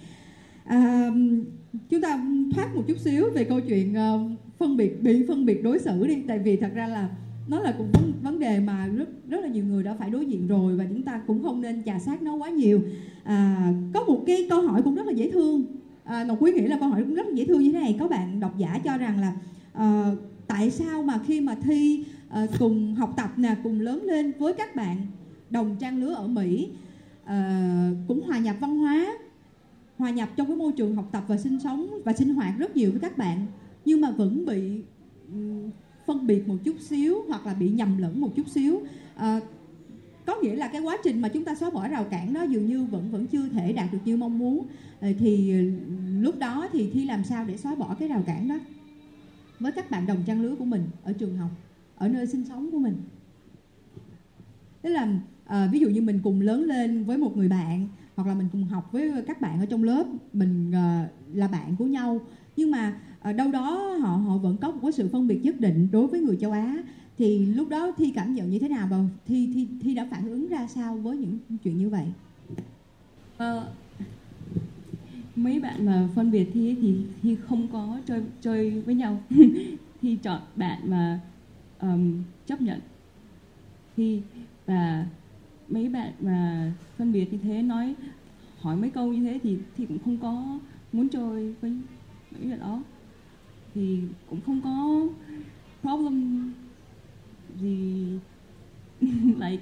[0.64, 1.10] À,
[1.90, 5.64] chúng ta thoát một chút xíu về câu chuyện uh, phân biệt bị phân biệt
[5.64, 6.16] đối xử đi.
[6.28, 7.10] Tại vì thật ra là
[7.48, 10.26] nó là cũng vấn, vấn đề mà rất rất là nhiều người đã phải đối
[10.26, 12.82] diện rồi và chúng ta cũng không nên chà sát nó quá nhiều.
[13.24, 15.66] À, có một cái câu hỏi cũng rất là dễ thương
[16.06, 17.98] à, ngọc quý nghĩ là câu hỏi cũng rất dễ thương như thế này.
[18.00, 19.36] Có bạn độc giả cho rằng là
[19.74, 20.12] à,
[20.48, 24.54] tại sao mà khi mà thi à, cùng học tập nè cùng lớn lên với
[24.54, 24.98] các bạn
[25.50, 26.70] đồng trang lứa ở Mỹ
[27.24, 29.08] à, cũng hòa nhập văn hóa
[29.98, 32.76] hòa nhập trong cái môi trường học tập và sinh sống và sinh hoạt rất
[32.76, 33.46] nhiều với các bạn
[33.86, 34.82] nhưng mà vẫn bị
[36.06, 38.82] phân biệt một chút xíu hoặc là bị nhầm lẫn một chút xíu?
[39.16, 39.40] À,
[40.26, 42.66] có nghĩa là cái quá trình mà chúng ta xóa bỏ rào cản đó dường
[42.66, 44.68] như vẫn vẫn chưa thể đạt được như mong muốn.
[45.02, 45.58] Ờ, thì ờ,
[46.20, 48.60] lúc đó thì thi làm sao để xóa bỏ cái rào cản đó?
[49.60, 51.50] Với các bạn đồng trang lứa của mình ở trường học
[51.96, 52.96] ở nơi sinh sống của mình.
[54.82, 58.28] Tức là à, ví dụ như mình cùng lớn lên với một người bạn hoặc
[58.28, 61.86] là mình cùng học với các bạn ở trong lớp mình à, là bạn của
[61.86, 62.20] nhau.
[62.58, 65.60] Nhưng mà ở đâu đó họ họ vẫn có một cái sự phân biệt nhất
[65.60, 66.84] định đối với người châu Á
[67.18, 70.30] thì lúc đó thi cảm nhận như thế nào và thi thi thi đã phản
[70.30, 72.06] ứng ra sao với những chuyện như vậy?
[73.38, 73.62] Well,
[75.36, 79.22] mấy bạn mà phân biệt thi thì thi không có chơi chơi với nhau.
[80.02, 81.20] Thi chọn bạn mà
[81.80, 82.80] um, chấp nhận.
[83.98, 84.22] Thi
[84.66, 85.06] và
[85.70, 87.96] mấy bạn mà phân biệt như thế nói
[88.60, 90.60] hỏi mấy câu như thế thì thì cũng không có
[90.94, 91.72] muốn chơi với
[92.32, 92.84] mấy người đó.
[93.74, 94.00] Thì
[94.30, 95.08] cũng không có
[95.82, 96.52] problem
[97.62, 98.20] the
[99.38, 99.62] like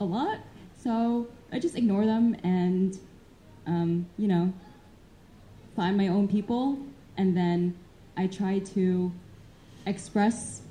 [0.00, 0.38] a lot.
[0.82, 2.98] So I just ignore them and
[3.66, 4.52] um, you know
[5.76, 6.78] find my own people.
[7.16, 7.76] And then
[8.16, 9.12] I try to
[9.86, 10.62] express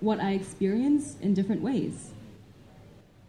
[0.00, 2.10] what I experience in different ways.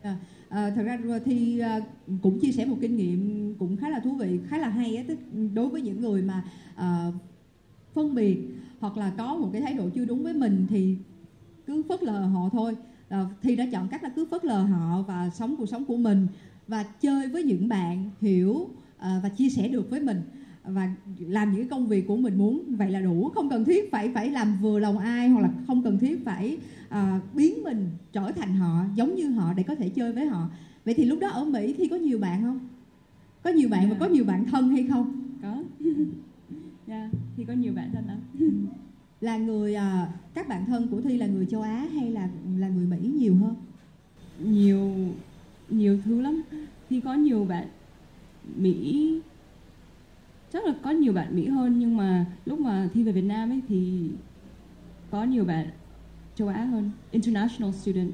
[0.04, 0.16] Yeah.
[0.52, 1.82] à, thật ra thi à,
[2.22, 5.04] cũng chia sẻ một kinh nghiệm cũng khá là thú vị khá là hay á.
[5.08, 5.18] Tức
[5.54, 6.44] đối với những người mà
[6.76, 7.12] à,
[7.94, 8.38] phân biệt
[8.80, 10.96] hoặc là có một cái thái độ chưa đúng với mình thì
[11.72, 12.76] cứ phớt lờ họ thôi.
[13.10, 15.98] À, thi đã chọn cách là cứ phớt lờ họ và sống cuộc sống của
[15.98, 16.28] mình
[16.68, 20.22] và chơi với những bạn hiểu à, và chia sẻ được với mình
[20.64, 22.76] và làm những công việc của mình muốn.
[22.76, 25.84] Vậy là đủ không cần thiết phải phải làm vừa lòng ai hoặc là không
[25.84, 26.58] cần thiết phải
[26.90, 30.50] à, biến mình trở thành họ giống như họ để có thể chơi với họ.
[30.86, 32.60] Vậy thì lúc đó ở mỹ thì có nhiều bạn không?
[33.44, 35.22] Có nhiều bạn và có nhiều bạn thân hay không?
[35.42, 35.64] Có.
[36.88, 38.18] Yeah thì có nhiều bạn thân lắm
[39.22, 42.68] là người à, các bạn thân của thi là người châu á hay là là
[42.68, 43.56] người mỹ nhiều hơn?
[44.40, 44.94] Nhiều
[45.70, 46.44] nhiều thứ lắm.
[46.90, 47.68] Thì có nhiều bạn
[48.56, 49.22] mỹ
[50.54, 53.50] chắc là có nhiều bạn mỹ hơn nhưng mà lúc mà thi về việt nam
[53.50, 54.10] ấy thì
[55.12, 55.68] có nhiều bạn
[56.36, 58.12] châu á hơn international student.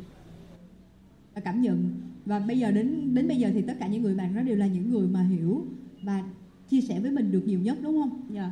[1.36, 1.92] Và cảm nhận.
[2.26, 4.56] Và bây giờ đến đến bây giờ thì tất cả những người bạn đó đều
[4.56, 5.66] là những người mà hiểu
[6.02, 6.24] và
[6.70, 8.22] chia sẻ với mình được nhiều nhất đúng không?
[8.36, 8.52] Yeah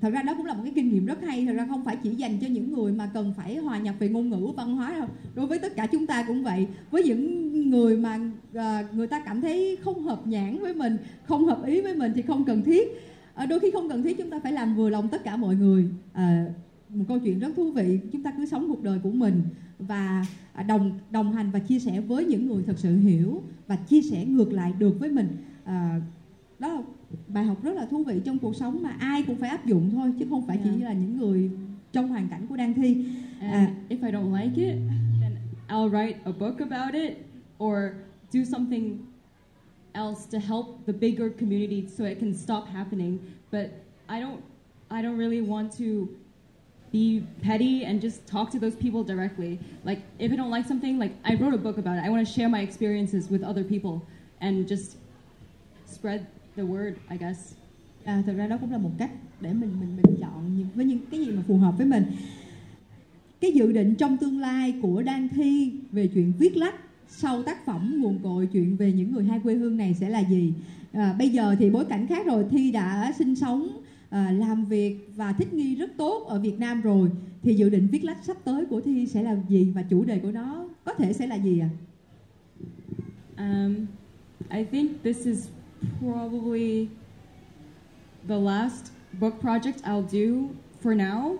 [0.00, 1.96] thật ra đó cũng là một cái kinh nghiệm rất hay thật ra không phải
[2.02, 4.94] chỉ dành cho những người mà cần phải hòa nhập về ngôn ngữ văn hóa
[4.98, 5.08] đâu.
[5.34, 6.66] Đối với tất cả chúng ta cũng vậy.
[6.90, 8.18] Với những người mà
[8.54, 12.12] à, người ta cảm thấy không hợp nhãn với mình không hợp ý với mình
[12.14, 12.88] thì không cần thiết.
[13.34, 15.54] À, đôi khi không cần thiết chúng ta phải làm vừa lòng tất cả mọi
[15.54, 15.88] người.
[16.12, 16.46] À,
[16.88, 19.42] một câu chuyện rất thú vị chúng ta cứ sống cuộc đời của mình
[19.78, 20.26] và
[20.68, 24.24] đồng đồng hành và chia sẻ với những người thật sự hiểu và chia sẻ
[24.24, 25.28] ngược lại được với mình.
[25.64, 26.00] À,
[26.58, 26.82] đó
[27.28, 29.90] bài học rất là thú vị trong cuộc sống mà ai cũng phải áp dụng
[29.90, 30.82] thôi chứ không phải chỉ Yeah.
[30.82, 31.50] là những người
[31.92, 33.04] trong hoàn cảnh của đang thi
[33.40, 33.74] and À.
[33.88, 34.76] if I don't like it
[35.20, 35.32] then
[35.68, 37.12] I'll write a book about it
[37.58, 37.78] or
[38.32, 38.98] do something
[39.92, 43.18] else to help the bigger community so it can stop happening
[43.52, 43.66] but
[44.08, 44.40] I don't
[44.90, 46.08] I don't really want to
[46.92, 49.58] be petty and just talk to those people directly.
[49.84, 52.04] Like, if I don't like something, like, I wrote a book about it.
[52.06, 54.02] I want to share my experiences with other people
[54.40, 54.96] and just
[55.86, 57.54] spread the word, I guess.
[58.04, 60.84] à, thực ra đó cũng là một cách để mình mình mình chọn những với
[60.84, 62.04] những cái gì mà phù hợp với mình
[63.40, 66.74] cái dự định trong tương lai của Đan Thi về chuyện viết lách
[67.08, 70.20] sau tác phẩm nguồn cội chuyện về những người hai quê hương này sẽ là
[70.20, 70.52] gì
[70.92, 73.68] à, bây giờ thì bối cảnh khác rồi Thi đã sinh sống
[74.10, 77.10] à, làm việc và thích nghi rất tốt ở Việt Nam rồi
[77.42, 80.18] thì dự định viết lách sắp tới của Thi sẽ là gì và chủ đề
[80.18, 81.68] của nó có thể sẽ là gì ạ?
[83.36, 83.86] Um,
[84.50, 85.48] I think this is
[86.00, 86.90] probably
[88.26, 91.38] the last book project I'll do for now.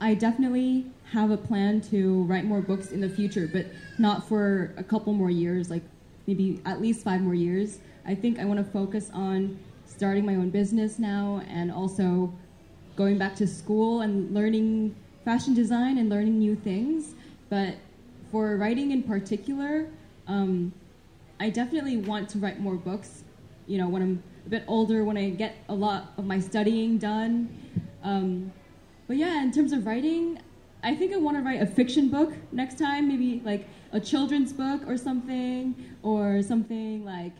[0.00, 3.66] I definitely have a plan to write more books in the future, but
[3.98, 5.82] not for a couple more years, like
[6.26, 7.78] maybe at least five more years.
[8.04, 12.32] I think I want to focus on starting my own business now and also
[12.96, 17.14] going back to school and learning fashion design and learning new things.
[17.48, 17.76] But
[18.30, 19.86] for writing in particular,
[20.26, 20.72] um,
[21.38, 23.24] I definitely want to write more books.
[23.66, 26.98] You know, when I'm a bit older, when I get a lot of my studying
[26.98, 27.48] done.
[28.02, 28.52] Um,
[29.06, 30.38] but yeah, in terms of writing,
[30.82, 34.52] I think I want to write a fiction book next time, maybe like a children's
[34.52, 37.32] book or something, or something like,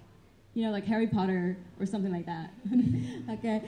[0.54, 2.50] you know, like Harry Potter or something like that.
[3.28, 3.62] Ok,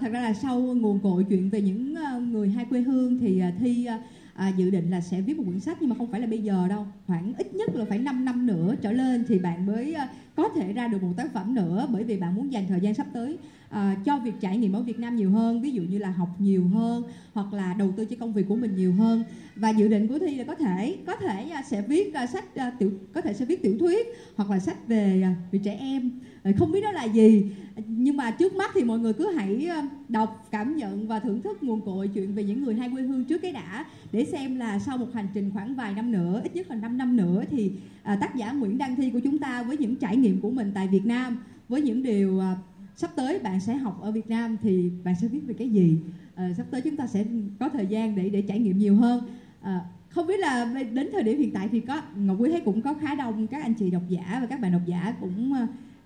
[0.00, 3.40] thật ra là sau nguồn cội chuyện về những à, người hai quê hương thì
[3.40, 3.98] à, Thi à,
[4.34, 6.38] à, dự định là sẽ viết một quyển sách nhưng mà không phải là bây
[6.38, 9.94] giờ đâu, khoảng ít nhất là phải 5 năm nữa trở lên thì bạn mới
[9.94, 12.80] à, có thể ra được một tác phẩm nữa bởi vì bạn muốn dành thời
[12.80, 13.38] gian sắp tới
[13.70, 16.28] à, cho việc trải nghiệm ở Việt Nam nhiều hơn ví dụ như là học
[16.38, 19.24] nhiều hơn hoặc là đầu tư cho công việc của mình nhiều hơn.
[19.56, 22.54] Và dự định của thi là có thể có thể à, sẽ viết à, sách
[22.54, 26.10] à, tiểu có thể sẽ viết tiểu thuyết hoặc là sách về về trẻ em.
[26.58, 27.44] Không biết đó là gì
[27.86, 31.42] nhưng mà trước mắt thì mọi người cứ hãy ờ, đọc cảm nhận và thưởng
[31.42, 34.56] thức nguồn cội chuyện về những người hai quê hương trước cái đã để xem
[34.56, 37.44] là sau một hành trình khoảng vài năm nữa ít nhất là 5 năm nữa
[37.50, 40.50] thì à, tác giả Nguyễn Đăng Thi của chúng ta với những trải nghiệm của
[40.50, 41.38] mình tại Việt Nam
[41.68, 42.56] với những điều à,
[42.96, 45.98] sắp tới bạn sẽ học ở Việt Nam thì bạn sẽ viết về cái gì.
[46.34, 47.24] À, sắp tới chúng ta sẽ
[47.60, 49.22] có thời gian để để trải nghiệm nhiều hơn.
[49.60, 52.82] À, không biết là đến thời điểm hiện tại thì có Ngọc Quý thấy cũng
[52.82, 55.54] có khá đông các anh chị độc giả và các bạn độc giả cũng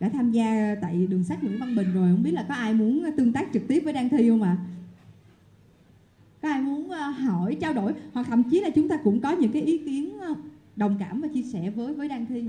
[0.04, 2.74] đã tham gia tại đường sách Nguyễn Văn Bình rồi không biết là có ai
[2.74, 4.56] muốn ờ, tương tác trực tiếp với Đăng Thi không ạ?
[4.60, 4.64] À?
[6.42, 9.32] Có ai muốn ờ, hỏi trao đổi hoặc thậm chí là chúng ta cũng có
[9.32, 10.34] những cái ý kiến ờ,
[10.76, 12.44] đồng cảm và chia sẻ với với Đăng Thi.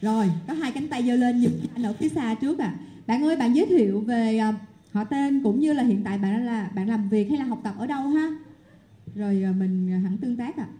[0.00, 2.74] Rồi, có hai cánh tay giơ lên nhìn anh ở phía xa trước à.
[3.06, 4.40] Bạn ơi, bạn giới thiệu về
[4.92, 7.60] họ tên cũng như là hiện tại bạn là bạn làm việc hay là học
[7.64, 8.30] tập ở đâu ha?
[9.14, 10.66] Rồi mình hẳn tương tác ạ.
[10.70, 10.77] À.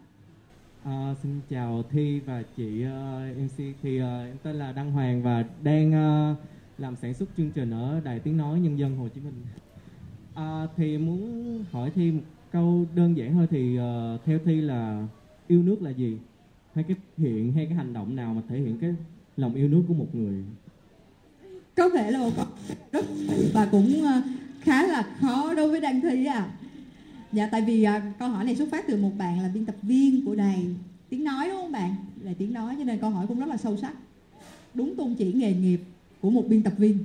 [0.89, 4.93] À, xin chào Thi và chị ờ, uh, MC thì uh, em tên là Đăng
[4.93, 6.37] Hoàng và đang uh,
[6.79, 9.35] làm sản xuất chương trình ở Đài Tiếng Nói Nhân dân Hồ Chí Minh.
[10.35, 12.21] À, thì muốn hỏi Thi một
[12.53, 15.07] câu đơn giản thôi thì uh, theo Thi là
[15.49, 16.19] yêu nước là gì?
[16.75, 18.95] Hay cái hiện hay cái hành động nào mà thể hiện cái
[19.37, 20.45] lòng yêu nước của một người?
[21.77, 22.47] Có thể là một câu
[22.93, 23.05] rất
[23.55, 24.25] và cũng uh,
[24.61, 26.49] khá là khó đối với Đăng Thi à.
[27.33, 29.77] Dạ tại vì à, câu hỏi này xuất phát từ một bạn là biên tập
[29.83, 30.67] viên của đài
[31.09, 31.95] tiếng nói đúng không bạn?
[32.23, 33.93] Là tiếng nói cho nên câu hỏi cũng rất là sâu sắc.
[34.75, 35.81] Đúng tôn chỉ nghề nghiệp
[36.21, 36.99] của một biên tập viên.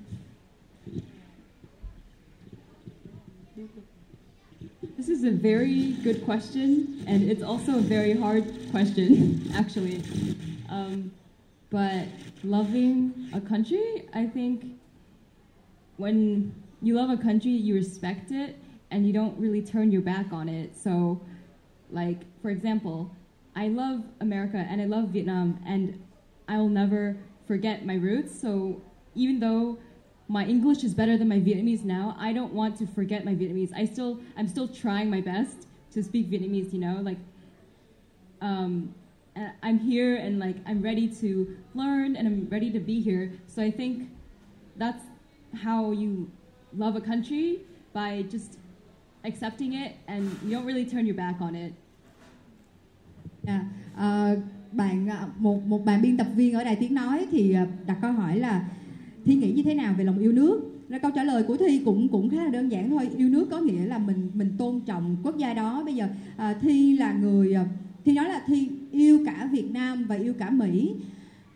[4.98, 10.00] This is a very good question, and it's also a very hard question, actually.
[10.70, 11.12] Um,
[11.72, 12.08] but
[12.44, 14.62] loving a country, I think
[15.98, 18.56] when you love a country, you respect it,
[18.94, 20.78] and you don't really turn your back on it.
[20.78, 21.22] So,
[21.90, 23.12] like, for example,
[23.56, 26.02] I love America and I love Vietnam, and
[26.48, 28.40] I'll never forget my roots.
[28.40, 28.82] So,
[29.16, 29.80] even though
[30.28, 33.72] my English is better than my Vietnamese now, I don't want to forget my Vietnamese.
[33.76, 37.18] I still, I'm still trying my best to speak Vietnamese, you know, like,
[38.42, 38.94] um,
[39.64, 43.34] I'm here and like I'm ready to learn and I'm ready to be here.
[43.48, 44.10] So I think
[44.76, 45.04] that's
[45.64, 46.30] how you
[46.76, 47.62] love a country
[47.94, 48.60] by just
[49.24, 51.74] accepting it and you don't really turn your back on it.
[53.46, 53.62] Yeah.
[53.96, 54.40] Uh,
[54.72, 57.98] bạn à, một một bạn biên tập viên ở đài tiếng nói thì à, đặt
[58.02, 58.70] câu hỏi là
[59.26, 61.82] thi nghĩ như thế nào về lòng yêu nước rồi câu trả lời của thi
[61.86, 64.80] cũng cũng khá là đơn giản thôi yêu nước có nghĩa là mình mình tôn
[64.86, 66.08] trọng quốc gia đó bây giờ
[66.38, 67.66] à, thi là người à,
[68.06, 70.94] thi nói là thi yêu cả việt nam và yêu cả mỹ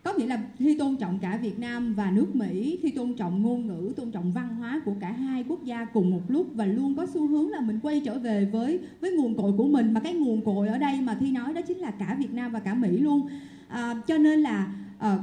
[0.08, 3.42] có nghĩa là thi tôn trọng cả Việt Nam và nước Mỹ, thi tôn trọng
[3.42, 6.66] ngôn ngữ, tôn trọng văn hóa của cả hai quốc gia cùng một lúc và
[6.66, 9.94] luôn có xu hướng là mình quay trở về với với nguồn cội của mình
[9.94, 12.52] mà cái nguồn cội ở đây mà thi nói đó chính là cả Việt Nam
[12.52, 13.28] và cả Mỹ luôn.
[13.68, 15.18] À, cho nên là à,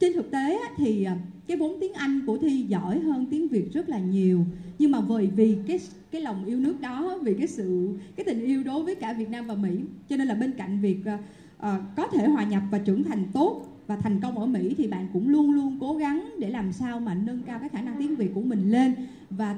[0.00, 1.14] trên thực tế thì ờ,
[1.46, 4.44] cái vốn tiếng Anh của Thi giỏi hơn tiếng Việt rất là nhiều
[4.78, 8.44] nhưng mà bởi vì cái cái lòng yêu nước đó vì cái sự cái tình
[8.44, 9.70] yêu đối với cả Việt Nam và Mỹ
[10.08, 11.20] cho nên là bên cạnh việc uh,
[11.58, 14.86] uh, có thể hòa nhập và trưởng thành tốt và thành công ở Mỹ thì
[14.86, 17.96] bạn cũng luôn luôn cố gắng để làm sao mà nâng cao cái khả năng
[17.98, 18.94] tiếng Việt của mình lên
[19.30, 19.56] và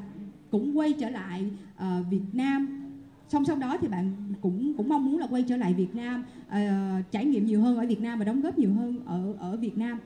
[0.50, 2.88] cũng quay trở lại uh, Việt Nam.
[3.28, 6.24] Song song đó thì bạn cũng cũng mong muốn là quay trở lại Việt Nam
[6.48, 6.54] uh,
[7.10, 9.78] trải nghiệm nhiều hơn ở Việt Nam và đóng góp nhiều hơn ở ở Việt
[9.78, 9.98] Nam.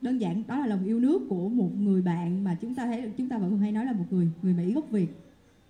[0.00, 3.10] Đơn giản đó là lòng yêu nước của một người bạn mà chúng ta thấy
[3.18, 5.08] chúng ta vẫn hay nói là một người người Mỹ gốc Việt.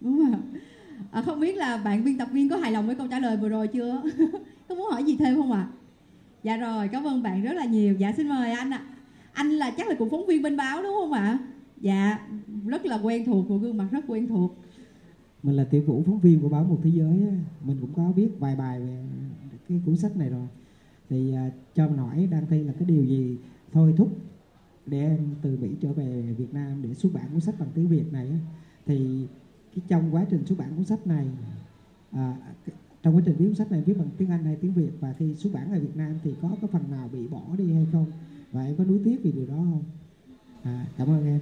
[0.01, 0.43] Đúng không
[1.11, 3.37] à, không biết là bạn biên tập viên có hài lòng với câu trả lời
[3.37, 4.03] vừa rồi chưa?
[4.69, 5.69] Có muốn hỏi gì thêm không ạ?
[5.71, 5.84] à?
[6.45, 7.95] Dạ rồi cảm ơn bạn rất là nhiều.
[7.95, 8.79] Dạ xin mời anh ạ.
[8.79, 8.95] À.
[9.33, 11.39] anh là chắc là cũng phóng viên bên báo đúng không ạ?
[11.81, 12.29] Dạ
[12.67, 14.57] rất là quen thuộc một gương mặt rất quen thuộc.
[15.43, 17.27] Mình là tiểu vũ phóng viên của báo một thế giới
[17.65, 20.47] mình cũng có biết vài bài về cái cuốn sách này rồi.
[21.11, 23.37] Thì uh, cho mình hỏi đang thi là cái điều gì
[23.73, 24.17] thôi thúc
[24.87, 27.89] để em từ Mỹ trở về Việt Nam để xuất bản cuốn sách bằng tiếng
[27.89, 28.29] Việt này
[28.87, 29.27] thì
[29.75, 31.27] cái trong quá trình xuất bản cuốn sách này
[32.13, 32.37] à,
[33.05, 35.15] trong quá trình viết cuốn sách này viết bằng tiếng Anh hay tiếng Việt và
[35.19, 37.87] khi xuất bản ở Việt Nam thì có cái phần nào bị bỏ đi hay
[37.93, 38.07] không?
[38.53, 39.85] Và em có nuối tiếc vì điều đó không?
[40.63, 41.41] À, cảm ơn em.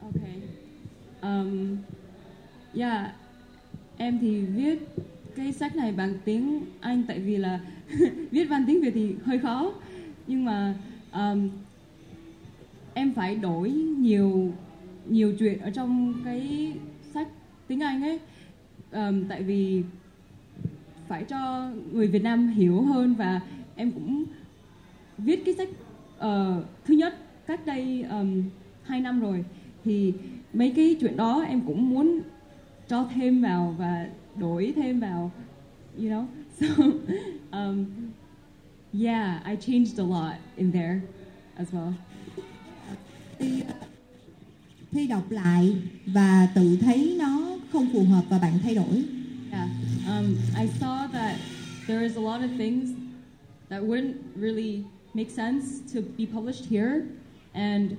[0.00, 0.42] Okay.
[1.20, 1.78] Um, yeah,
[2.74, 3.12] dạ,
[3.96, 4.88] em thì viết
[5.36, 7.60] cái sách này bằng tiếng Anh tại vì là
[8.30, 9.72] viết văn tiếng Việt thì hơi khó.
[10.26, 10.74] Nhưng mà
[11.12, 11.50] um,
[12.94, 14.52] em phải đổi nhiều
[15.08, 16.72] nhiều chuyện ở trong cái
[17.70, 18.18] tiếng Anh ấy.
[18.92, 19.82] Um, tại vì
[21.08, 23.40] phải cho người Việt Nam hiểu hơn và
[23.76, 24.24] em cũng
[25.18, 25.68] viết cái sách
[26.18, 27.14] uh, thứ nhất
[27.46, 28.42] cách đây um,
[28.82, 29.44] 2 năm rồi.
[29.84, 30.12] Thì
[30.52, 32.20] mấy cái chuyện đó em cũng muốn
[32.88, 34.06] cho thêm vào và
[34.36, 35.30] đổi thêm vào
[35.98, 36.24] you know.
[36.60, 36.84] So
[37.50, 37.86] um,
[38.92, 41.00] yeah I changed a lot in there
[41.56, 41.92] as well.
[43.38, 43.89] Thi, ờ,
[44.92, 45.76] thi đọc lại
[46.06, 49.04] và tự thấy nó không phù hợp và bạn thay đổi.
[49.52, 49.68] Yeah
[50.10, 51.38] um, I saw that
[51.86, 52.94] there is a lot of things
[53.68, 54.84] that wouldn't really
[55.14, 57.06] make sense to be published here.
[57.54, 57.96] And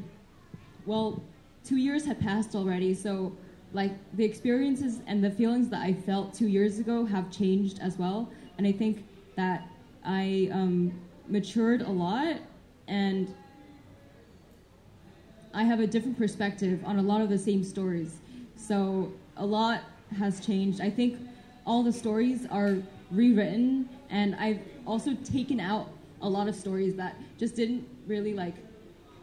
[0.86, 1.22] well
[1.64, 3.32] two years had passed already so
[3.74, 7.98] like the experiences and the feelings that I felt two years ago have changed as
[7.98, 8.30] well.
[8.58, 9.68] And I think that
[10.04, 10.92] I um,
[11.28, 12.36] matured a lot
[12.88, 13.34] and
[15.54, 18.20] I have a different perspective on a lot of the same stories.
[18.56, 19.82] So a lot
[20.18, 20.82] has changed.
[20.82, 21.18] I think
[21.66, 22.78] all the stories are
[23.12, 25.90] rewritten, and I've also taken out
[26.22, 28.56] a lot of stories that just didn't really like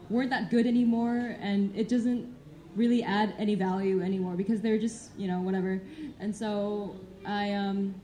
[0.09, 2.35] weren't that good anymore, and it doesn't
[2.75, 5.81] really add any value anymore because they're just you know whatever.
[6.19, 7.95] And so I um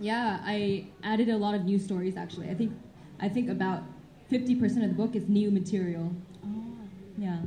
[0.00, 2.50] yeah I added a lot of new stories actually.
[2.50, 2.72] I think
[3.20, 3.82] I think about
[4.28, 6.12] fifty percent of the book is new material.
[7.20, 7.38] Yeah.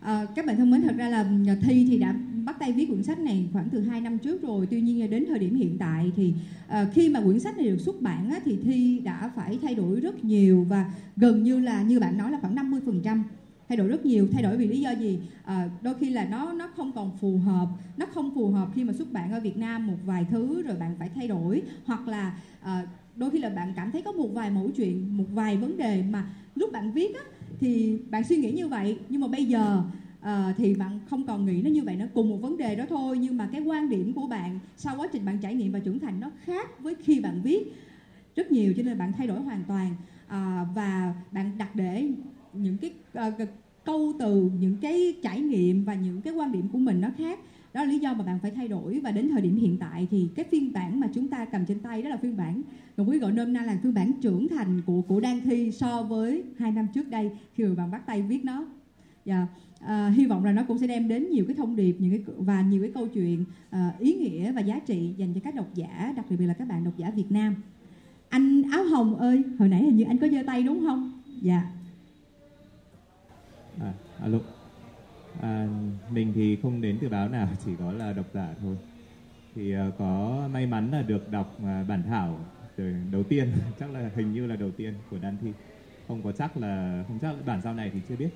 [0.00, 2.86] À, các bạn thân mến, thật ra là ờ, Thi thì đã bắt tay viết
[2.88, 4.66] quyển sách này khoảng từ 2 năm trước rồi.
[4.70, 6.34] Tuy nhiên ờ, đến thời điểm hiện tại thì
[6.68, 9.74] à, khi mà quyển sách này được xuất bản á, thì Thi đã phải thay
[9.74, 13.22] đổi rất nhiều và gần như là như bạn nói là khoảng 50%
[13.68, 16.52] thay đổi rất nhiều thay đổi vì lý do gì à, đôi khi là nó
[16.52, 19.56] nó không còn phù hợp nó không phù hợp khi mà xuất bản ở Việt
[19.56, 22.86] Nam một vài thứ rồi bạn phải thay đổi hoặc là à,
[23.16, 26.02] đôi khi là bạn cảm thấy có một vài mẫu chuyện một vài vấn đề
[26.10, 27.20] mà lúc bạn viết á,
[27.60, 29.82] thì bạn suy nghĩ như vậy nhưng mà bây giờ
[30.20, 32.84] à, thì bạn không còn nghĩ nó như vậy nó cùng một vấn đề đó
[32.88, 35.78] thôi nhưng mà cái quan điểm của bạn sau quá trình bạn trải nghiệm và
[35.78, 37.72] trưởng thành nó khác với khi bạn viết
[38.36, 39.94] rất nhiều cho nên bạn thay đổi hoàn toàn.
[40.26, 42.08] À, và bạn đặt để
[42.52, 42.90] những cái
[43.28, 43.48] uh,
[43.84, 47.38] câu từ những cái trải nghiệm và những cái quan điểm của mình nó khác
[47.74, 49.00] đó là lý do mà bạn phải thay đổi.
[49.00, 51.78] Và đến thời điểm hiện tại thì cái phiên bản mà chúng ta cầm trên
[51.78, 52.62] tay đó là phiên bản
[52.96, 56.02] còn quý gọi nôm na là phiên bản trưởng thành của của đang thi so
[56.02, 58.66] với hai năm trước đây khi mà bạn bắt tay viết nó.
[59.24, 59.46] Và
[59.80, 62.34] à, hy vọng là nó cũng sẽ đem đến nhiều cái thông điệp những cái
[62.38, 65.74] và nhiều cái câu chuyện uh, ý nghĩa và giá trị dành cho các độc
[65.74, 67.54] giả đặc biệt là các bạn độc giả Việt Nam.
[68.28, 71.12] Anh áo hồng ơi hồi nãy hình như anh có giơ tay đúng không?
[71.42, 71.62] Dạ.
[73.80, 73.92] À,
[74.22, 74.38] alo
[75.42, 75.68] à,
[76.10, 78.76] mình thì không đến từ báo nào chỉ có là độc giả thôi.
[79.54, 82.40] Thì uh, có may mắn là được đọc uh, bản thảo
[82.76, 83.52] từ đầu tiên.
[83.80, 85.52] Chắc là hình như là đầu tiên của đan thi.
[86.08, 88.30] Không có chắc là không chắc là bản sau này thì chưa biết.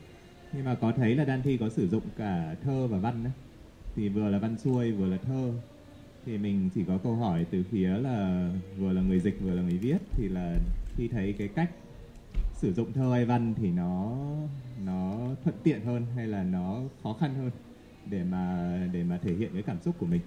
[0.53, 3.33] Nhưng mà có thấy là đan thi có sử dụng cả thơ và văn đấy
[3.97, 5.53] thì vừa là văn xuôi vừa là thơ.
[6.27, 8.49] Thì mình chỉ có câu hỏi từ phía là
[8.79, 9.99] vừa là người dịch vừa là người viết.
[10.13, 10.57] Thì là
[10.97, 11.71] khi thấy cái cách
[12.65, 14.17] sử dụng thơ hay văn thì nó
[14.85, 17.51] nó thuận tiện hơn hay là nó khó khăn hơn
[18.11, 20.21] để mà để mà thể hiện cái cảm xúc của mình?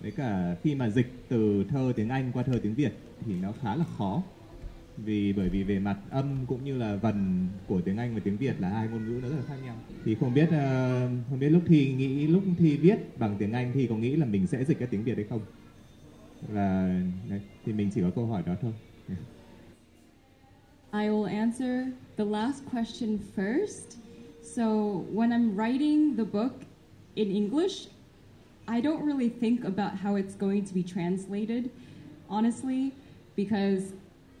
[0.00, 2.92] Với cả khi mà dịch từ thơ tiếng Anh qua thơ tiếng Việt
[3.26, 4.22] thì nó khá là khó.
[4.96, 8.36] Vì, bởi vì về mặt âm cũng như là vần của tiếng Anh và tiếng
[8.36, 9.76] Việt là hai ngôn ngữ nó rất là khác nhau.
[10.04, 13.70] Thì không biết ờ, không biết lúc thi nghĩ, lúc thi viết bằng tiếng Anh
[13.74, 15.40] thì có nghĩ là mình sẽ dịch cái tiếng Việt hay không?
[16.48, 17.00] Và
[17.64, 18.72] thì mình chỉ có câu hỏi đó thôi.
[20.92, 23.96] I will answer the last question first.
[24.42, 26.62] So, when I'm writing the book
[27.14, 27.86] in English,
[28.66, 31.70] I don't really think about how it's going to be translated,
[32.28, 32.92] honestly,
[33.36, 33.92] because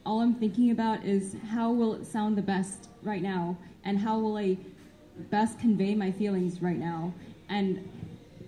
[0.04, 4.18] all I'm thinking about is how will it sound the best right now and how
[4.18, 4.56] will I
[5.30, 7.12] best convey my feelings right now.
[7.48, 7.88] And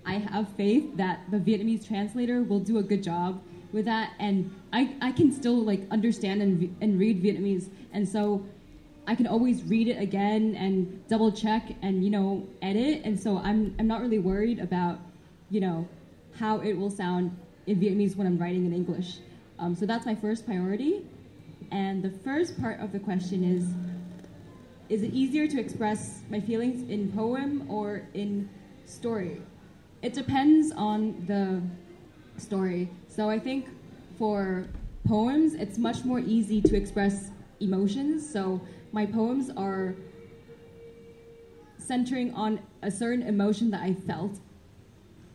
[0.04, 3.40] I have faith that the Vietnamese translator will do a good job
[3.72, 7.68] with that and I, I can still like understand and, and read Vietnamese.
[7.92, 8.44] And so
[9.06, 13.02] I can always read it again and double check and you know edit.
[13.04, 14.98] And so I'm I'm not really worried about
[15.50, 15.88] you know
[16.38, 19.18] how it will sound in Vietnamese when I'm writing in English.
[19.58, 21.02] Um, so that's my first priority.
[21.70, 23.64] And the first part of the question is
[24.88, 28.48] is it easier to express my feelings in poem or in
[28.84, 29.40] story?
[30.02, 31.62] It depends on the
[32.40, 32.90] story.
[33.08, 33.68] So I think
[34.18, 34.66] for
[35.06, 38.28] poems, it's much more easy to express emotions.
[38.28, 38.60] So
[38.92, 39.94] my poems are
[41.78, 44.38] centering on a certain emotion that I felt.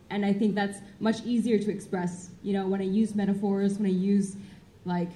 [0.09, 2.30] And I think that's much easier to express.
[2.41, 4.38] You know, when I use metaphors, when I use
[4.86, 5.09] like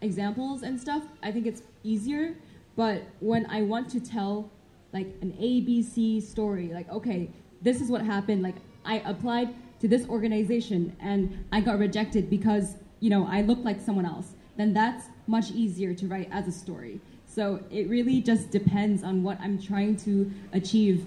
[0.00, 2.34] examples and stuff, I think it's easier.
[2.76, 4.50] But when I want to tell
[4.92, 7.30] like an ABC story, like, okay,
[7.62, 12.76] this is what happened, like I applied to this organization and I got rejected because,
[13.00, 14.28] you know, I looked like someone else.
[14.58, 17.00] then that's much easier to write as a story.
[17.26, 21.06] So it really just depends on what I'm trying to achieve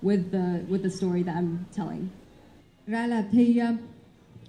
[0.00, 2.10] with the with the story that I'm telling.
[2.86, 3.76] ra là thi uh, à,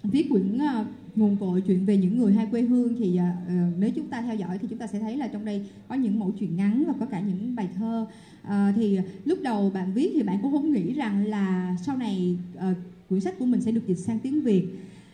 [0.04, 3.78] viết quyển uh, nguồn à, cội chuyện về những người hai quê hương thì uh,
[3.80, 6.20] nếu chúng ta theo dõi thì chúng ta sẽ thấy là trong đây có những
[6.20, 8.06] mẫu chuyện ngắn và có cả những bài thơ
[8.44, 12.38] uh, thì lúc đầu bạn viết thì bạn cũng không nghĩ rằng là sau này
[12.58, 12.78] uh,
[13.10, 14.68] quyển sách của mình sẽ được dịch sang tiếng Việt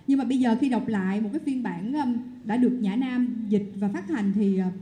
[0.07, 2.95] nhưng mà bây giờ khi đọc lại một cái phiên bản um, đã được Nhã
[2.95, 4.73] Nam dịch và phát hành thì uh,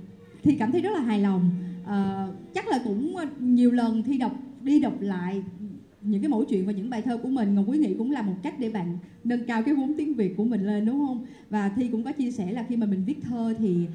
[0.44, 1.50] thì cảm thấy rất là hài lòng
[1.84, 5.44] uh, chắc là cũng uh, nhiều lần thi đọc đi đọc lại
[6.02, 8.22] những cái mẫu chuyện và những bài thơ của mình Ngọc Quý nghĩ cũng là
[8.22, 11.26] một cách để bạn nâng cao cái vốn tiếng Việt của mình lên đúng không?
[11.50, 13.88] Và Thi cũng có chia sẻ là khi mà mình viết thơ thì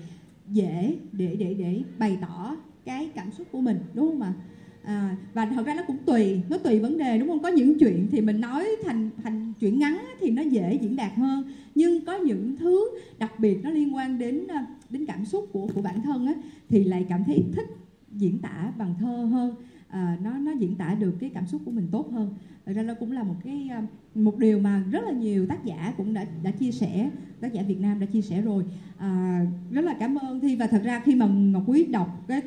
[0.49, 4.33] dễ để để để bày tỏ cái cảm xúc của mình đúng không ạ?
[4.37, 4.43] À,
[4.85, 7.43] À, và thật ra nó cũng tùy nó tùy vấn đề đúng không?
[7.43, 11.13] Có những chuyện thì mình nói thành thành chuyện ngắn thì nó dễ diễn đạt
[11.17, 11.45] hơn.
[11.75, 15.69] Nhưng có những thứ đặc biệt nó liên quan đến à, đến cảm xúc của
[15.75, 16.35] của bản thân á
[16.69, 17.67] thì lại cảm thấy thích
[18.13, 19.55] diễn tả bằng thơ hơn.
[19.89, 22.35] À, nó nó diễn tả được cái cảm xúc của mình tốt hơn.
[22.67, 23.83] Thật ra nó cũng là một cái à,
[24.15, 27.11] một điều mà rất là nhiều tác giả cũng đã đã chia sẻ
[27.41, 28.65] tác giả Việt Nam đã chia sẻ rồi.
[28.99, 30.57] À, rất là cảm ơn Thi.
[30.57, 32.41] Và thật ra khi mà Ngọc Quý đọc cái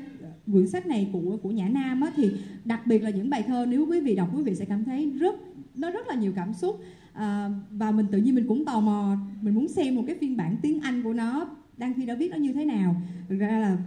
[0.51, 2.31] quyển sách này của của Nhã Nam á, thì
[2.65, 5.09] đặc biệt là những bài thơ nếu quý vị đọc quý vị sẽ cảm thấy
[5.09, 5.35] rất
[5.75, 6.79] nó rất là nhiều cảm xúc.
[7.13, 10.37] À, và mình tự nhiên mình cũng tò mò mình muốn xem một cái phiên
[10.37, 12.95] bản tiếng Anh của nó đang khi đã viết nó như thế nào.
[13.29, 13.77] Thực ra là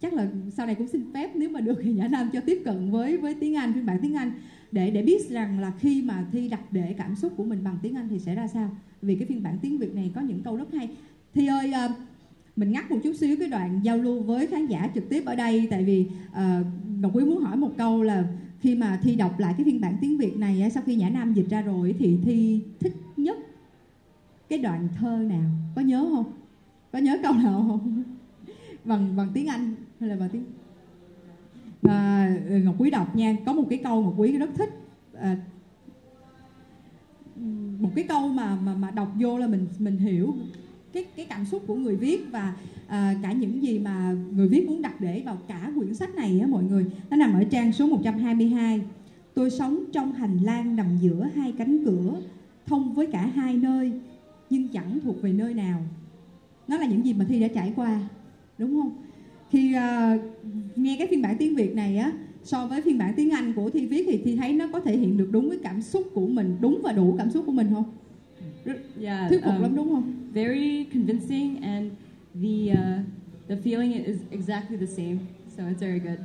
[0.00, 2.62] chắc là sau này cũng xin phép nếu mà được thì Nhã Nam cho tiếp
[2.64, 4.32] cận với với tiếng Anh phiên bản tiếng Anh
[4.72, 7.78] để để biết rằng là khi mà thi đặt để cảm xúc của mình bằng
[7.82, 8.76] tiếng Anh thì sẽ ra sao.
[9.02, 10.88] Vì cái phiên bản tiếng Việt này có những câu rất hay.
[11.34, 11.96] Thi ơi uh,
[12.56, 15.34] mình ngắt một chút xíu cái đoạn giao lưu với khán giả trực tiếp ở
[15.34, 16.66] đây tại vì uh,
[17.00, 18.24] Ngọc Quý muốn hỏi một câu là
[18.60, 21.34] khi mà thi đọc lại cái phiên bản tiếng Việt này sau khi Nhã Nam
[21.34, 23.38] dịch ra rồi thì thi thích nhất
[24.48, 25.50] cái đoạn thơ nào?
[25.74, 26.32] Có nhớ không?
[26.92, 28.02] Có nhớ câu nào không?
[28.84, 30.44] Bằng bằng tiếng Anh hay là bằng tiếng
[31.82, 33.36] à, ừ, Ngọc Quý đọc nha.
[33.46, 34.70] Có một cái câu Ngọc Quý rất thích
[35.14, 35.36] à,
[37.78, 40.34] một cái câu mà mà mà đọc vô là mình mình hiểu
[40.92, 42.54] cái cái cảm xúc của người viết và
[42.86, 46.40] à, cả những gì mà người viết muốn đặt để vào cả quyển sách này
[46.40, 46.86] á mọi người.
[47.10, 48.80] Nó nằm ở trang số 122
[49.34, 52.20] tôi sống trong hành lang nằm giữa hai cánh cửa
[52.66, 53.92] thông với cả hai nơi
[54.50, 55.82] nhưng chẳng thuộc về nơi nào.
[56.68, 58.00] Nó là những gì mà thi đã trải qua
[58.58, 58.92] đúng không?
[59.50, 60.18] Khi uh, ờ,
[60.76, 62.12] nghe cái phiên bản tiếng việt này á
[62.44, 64.96] so với phiên bản tiếng anh của thi viết thì thi thấy nó có thể
[64.96, 67.66] hiện được đúng cái cảm xúc của mình đúng và đủ cảm xúc của mình
[67.74, 67.84] không?
[69.00, 71.92] Yeah, thuyết phục um, lắm đúng không Very convincing, and
[72.34, 73.00] the uh,
[73.48, 75.18] the feeling is exactly the same.
[75.56, 76.18] So it's very good.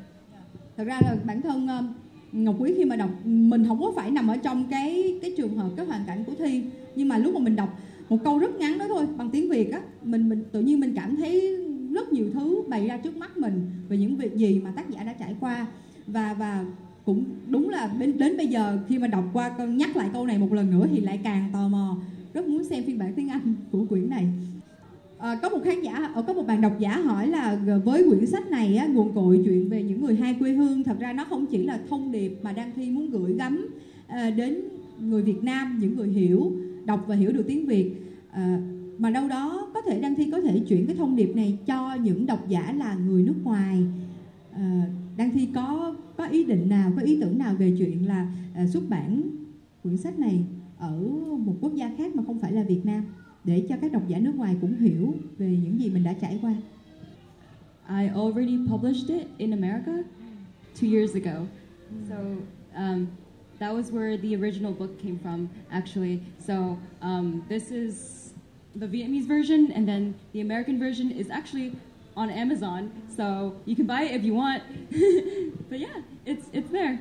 [0.77, 1.85] thật ra là bản thân uh,
[2.31, 5.57] Ngọc Quý khi mà đọc mình không có phải nằm ở trong cái cái trường
[5.57, 6.63] hợp cái hoàn cảnh của Thi
[6.95, 7.79] nhưng mà lúc mà mình đọc
[8.09, 10.93] một câu rất ngắn đó thôi bằng tiếng Việt á mình mình tự nhiên mình
[10.95, 11.57] cảm thấy
[11.93, 15.03] rất nhiều thứ bày ra trước mắt mình về những việc gì mà tác giả
[15.03, 15.67] đã trải qua
[16.07, 16.65] và và
[17.05, 20.37] cũng đúng là đến, đến bây giờ khi mà đọc qua nhắc lại câu này
[20.37, 21.97] một lần nữa thì lại càng tò mò
[22.37, 24.27] rất muốn xem phiên bản tiếng Anh của quyển này.
[25.17, 28.03] À, có một khán giả ở có một bạn độc giả hỏi là ờ, với
[28.09, 31.13] quyển sách này á, nguồn cội chuyện về những người hai quê hương thật ra
[31.13, 33.69] nó không chỉ là thông điệp mà Đăng Thi muốn gửi gắm
[34.07, 34.61] à, đến
[34.99, 36.51] người Việt Nam những người hiểu
[36.85, 37.91] đọc và hiểu được tiếng Việt.
[38.31, 38.59] À,
[38.97, 41.95] mà đâu đó có thể Đăng Thi có thể chuyển cái thông điệp này cho
[41.95, 43.83] những độc giả là người nước ngoài.
[44.51, 44.83] À,
[45.17, 48.67] Đăng Thi có có ý định nào có ý tưởng nào về chuyện là à,
[48.67, 49.21] xuất bản
[49.83, 50.43] quyển sách này?
[50.79, 50.99] Ở
[51.37, 53.03] một quốc gia khác mà không phải là Việt Nam
[53.43, 56.39] để cho các độc giả nước ngoài cũng hiểu về những gì mình đã trải
[56.41, 56.53] qua.
[57.89, 60.03] I already published it in America
[60.75, 61.45] two years ago.
[62.09, 62.15] So
[62.75, 63.07] um,
[63.59, 66.19] that was where the original book came from, actually.
[66.39, 68.33] So um, this is
[68.75, 71.71] the Vietnamese version, and then the American version is actually
[72.15, 72.91] on Amazon.
[73.15, 74.63] So you can buy it if you want.
[75.69, 76.99] but yeah, it's it's there.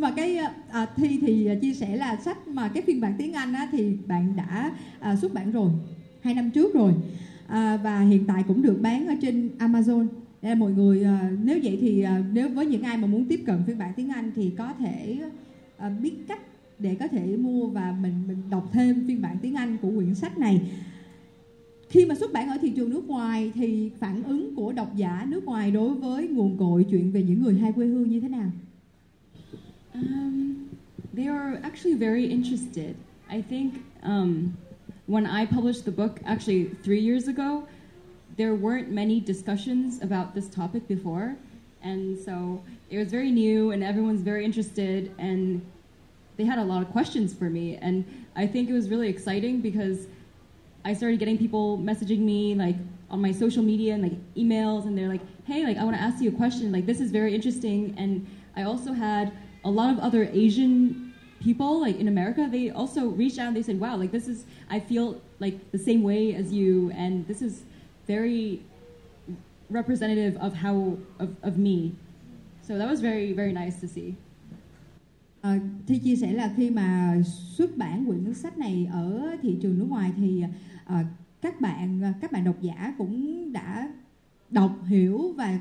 [0.00, 0.36] Và cái
[0.70, 3.68] à, thi thì à, chia sẻ là sách mà cái phiên bản tiếng Anh á,
[3.72, 5.70] thì bạn đã à, xuất bản rồi
[6.20, 6.92] hai năm trước rồi.
[7.46, 10.06] À, và hiện tại cũng được bán ở trên Amazon.
[10.42, 13.42] Đây mọi người à, nếu vậy thì à, nếu với những ai mà muốn tiếp
[13.46, 15.18] cận phiên bản tiếng Anh thì có thể
[15.76, 16.40] à, biết cách
[16.78, 20.14] để có thể mua và mình mình đọc thêm phiên bản tiếng Anh của quyển
[20.14, 20.60] sách này.
[21.88, 25.26] Khi mà xuất bản ở thị trường nước ngoài thì phản ứng của độc giả
[25.28, 28.28] nước ngoài đối với nguồn cội chuyện về những người hai quê hương như thế
[28.28, 28.50] nào?
[29.98, 30.78] Um,
[31.12, 32.96] they are actually very interested.
[33.28, 34.56] I think um,
[35.06, 37.66] when I published the book, actually three years ago,
[38.36, 41.36] there weren't many discussions about this topic before.
[41.82, 45.64] And so it was very new, and everyone's very interested, and
[46.36, 47.76] they had a lot of questions for me.
[47.76, 48.04] And
[48.36, 50.06] I think it was really exciting because
[50.84, 52.76] I started getting people messaging me, like,
[53.10, 56.02] on my social media and like emails, and they're like, "Hey, like I want to
[56.02, 56.70] ask you a question.
[56.70, 59.32] Like this is very interesting." And I also had
[59.64, 62.48] a lot of other Asian people like in America.
[62.50, 65.78] They also reached out and they said, "Wow, like this is I feel like the
[65.78, 67.62] same way as you, and this is
[68.06, 68.62] very
[69.70, 71.92] representative of how of, of me."
[72.62, 74.14] So that was very very nice to see.
[75.40, 79.56] Ờ, à, Thi chia sẻ là khi mà xuất bản quyển sách này ở thị
[79.62, 80.44] trường nước ngoài thì
[80.86, 81.04] à,
[81.40, 83.88] các bạn các bạn độc giả cũng đã
[84.50, 85.58] đọc hiểu và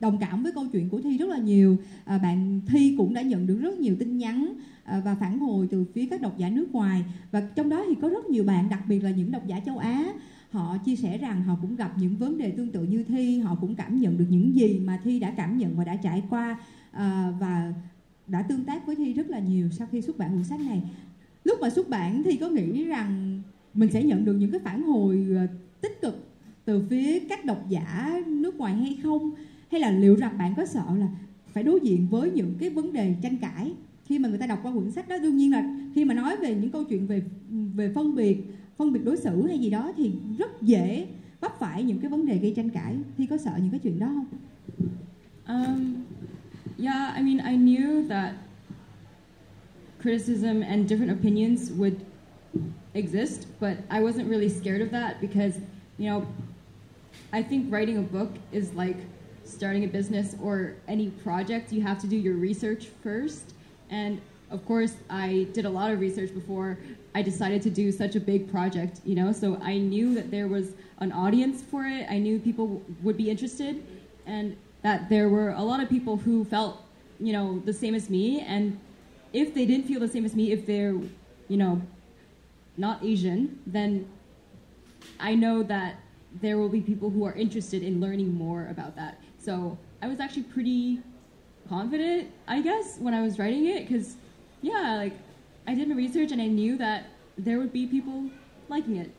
[0.00, 1.78] đồng cảm với câu chuyện của Thi rất là nhiều.
[2.04, 4.52] À, bạn Thi cũng đã nhận được rất nhiều tin nhắn
[4.84, 7.94] à, và phản hồi từ phía các độc giả nước ngoài và trong đó thì
[8.02, 10.12] có rất nhiều bạn, đặc biệt là những độc giả châu Á
[10.50, 13.56] họ chia sẻ rằng họ cũng gặp những vấn đề tương tự như Thi, họ
[13.60, 16.58] cũng cảm nhận được những gì mà Thi đã cảm nhận và đã trải qua
[16.90, 17.74] à, và
[18.26, 20.82] đã tương tác với Thi rất là nhiều sau khi xuất bản cuốn sách này.
[21.44, 23.40] Lúc mà xuất bản Thi có nghĩ rằng
[23.74, 25.46] mình sẽ nhận được những cái phản hồi à,
[25.80, 26.26] tích cực
[26.64, 29.30] từ phía các độc giả nước ngoài hay không?
[29.70, 31.08] Hay là liệu rằng bạn có sợ là
[31.52, 33.72] phải đối diện với những cái vấn đề tranh cãi?
[34.04, 36.36] Khi mà người ta đọc qua quyển sách đó đương nhiên là khi mà nói
[36.36, 37.22] về những câu chuyện về
[37.74, 38.38] về phân biệt
[38.76, 41.06] phân biệt đối xử hay gì đó thì rất dễ
[41.40, 42.96] vấp phải những cái vấn đề gây tranh cãi.
[43.18, 44.26] Thì có sợ những cái chuyện đó không?
[45.46, 45.94] Um,
[46.80, 48.34] Yeah, I mean, I knew that
[50.02, 51.96] criticism and different opinions would
[52.94, 55.58] exist, but I wasn't really scared of that because,
[55.98, 56.24] you know,
[57.32, 58.96] I think writing a book is like
[59.50, 61.72] starting a business or any project.
[61.72, 63.54] You have to do your research first.
[63.90, 64.20] And
[64.50, 66.78] of course, I did a lot of research before
[67.14, 70.48] I decided to do such a big project, you know, so I knew that there
[70.48, 72.06] was an audience for it.
[72.10, 73.84] I knew people would be interested.
[74.26, 76.82] And that there were a lot of people who felt,
[77.18, 78.40] you know, the same as me.
[78.40, 78.78] And
[79.32, 80.94] if they didn't feel the same as me, if they're,
[81.48, 81.82] you know,
[82.76, 84.08] not Asian, then
[85.18, 85.96] I know that
[86.40, 89.20] there will be people who are interested in learning more about that.
[89.40, 91.00] So I was actually pretty
[91.68, 94.16] confident, I guess, when I was writing it, because,
[94.60, 95.16] yeah, like,
[95.66, 97.06] I did my research and I knew that
[97.38, 98.28] there would be people
[98.68, 99.10] liking it.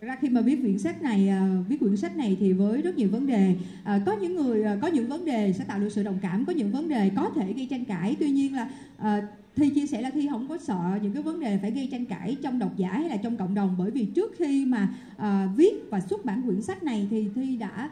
[0.00, 2.96] ra khi mà viết quyển sách này à, viết quyển sách này thì với rất
[2.96, 3.54] nhiều vấn đề.
[3.84, 6.44] À, có những người à, có những vấn đề sẽ tạo được sự đồng cảm
[6.44, 8.16] có những vấn đề có thể gây tranh cãi.
[8.20, 8.68] Tuy nhiên là
[9.56, 12.04] thi chia sẻ là thi không có sợ những cái vấn đề phải gây tranh
[12.04, 13.74] cãi trong độc giả hay là trong cộng đồng.
[13.78, 14.88] Bởi vì trước khi mà
[15.56, 17.90] viết và xuất bản quyển sách này thì thi đã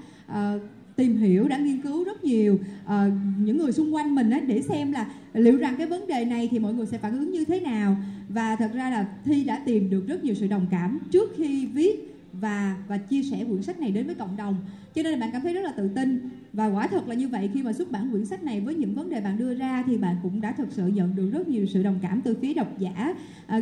[0.97, 2.91] tìm hiểu đã nghiên cứu rất nhiều uh,
[3.39, 6.49] những người xung quanh mình á, để xem là liệu rằng cái vấn đề này
[6.51, 7.97] thì mọi người sẽ phản ứng như thế nào.
[8.29, 11.67] Và thật ra là thi đã tìm được rất nhiều sự đồng cảm trước khi
[11.67, 14.57] viết và và chia sẻ quyển sách này đến với cộng đồng.
[14.95, 16.29] Cho nên là bạn cảm thấy rất là tự tin.
[16.53, 18.95] Và quả thật là như vậy khi mà xuất bản quyển sách này với những
[18.95, 21.67] vấn đề bạn đưa ra thì bạn cũng đã thực sự nhận được rất nhiều
[21.67, 23.15] sự đồng cảm từ phía độc giả
[23.47, 23.61] à,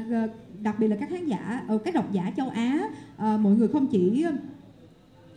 [0.62, 2.88] đặc biệt là các khán giả ở các độc giả châu Á.
[3.16, 4.24] À, mọi người không chỉ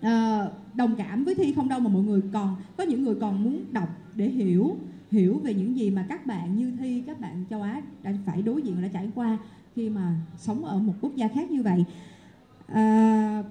[0.01, 3.43] Ờ, đồng cảm với thi không đâu mà mọi người còn có những người còn
[3.43, 4.77] muốn đọc để hiểu
[5.11, 8.41] hiểu về những gì mà các bạn như thi các bạn châu Á đã phải
[8.41, 9.37] đối diện và đã trải qua
[9.75, 11.85] khi mà sống ở một quốc gia khác như vậy
[12.67, 13.43] à,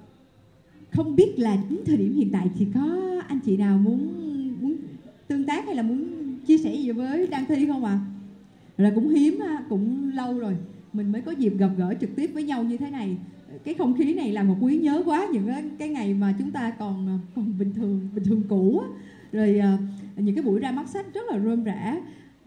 [0.91, 4.13] không biết là đến thời điểm hiện tại thì có anh chị nào muốn
[4.61, 4.77] muốn
[5.29, 6.09] tương tác hay là muốn
[6.47, 7.93] chia sẻ gì với Đăng Thi không ạ?
[7.93, 8.05] À?
[8.77, 10.57] Là cũng hiếm cũng lâu rồi
[10.93, 13.17] mình mới có dịp gặp gỡ trực tiếp với nhau như thế này
[13.67, 15.49] cái không khí này là một quý nhớ quá những
[15.79, 18.83] cái ngày mà chúng ta còn à, còn bình thường bình thường cũ
[19.33, 19.81] rồi uh,
[20.21, 21.97] những cái buổi ra mắt sách rất là rôm rã.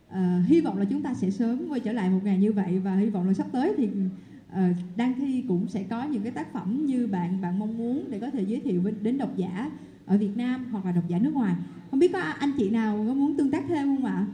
[0.09, 0.15] Uh,
[0.47, 2.95] hy vọng là chúng ta sẽ sớm quay trở lại một ngày như vậy và
[2.95, 6.53] hy vọng là sắp tới thì uh, đăng thi cũng sẽ có những cái tác
[6.53, 9.71] phẩm như bạn bạn mong muốn để có thể giới thiệu đến độc giả
[10.05, 11.55] ở Việt Nam hoặc là độc giả nước ngoài.
[11.91, 14.25] Không biết có anh chị nào có muốn tương tác thêm không ạ?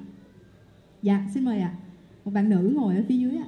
[1.01, 1.73] Dạ xin mời ạ.
[2.25, 3.45] Một bạn nữ ngồi ở phía dưới ạ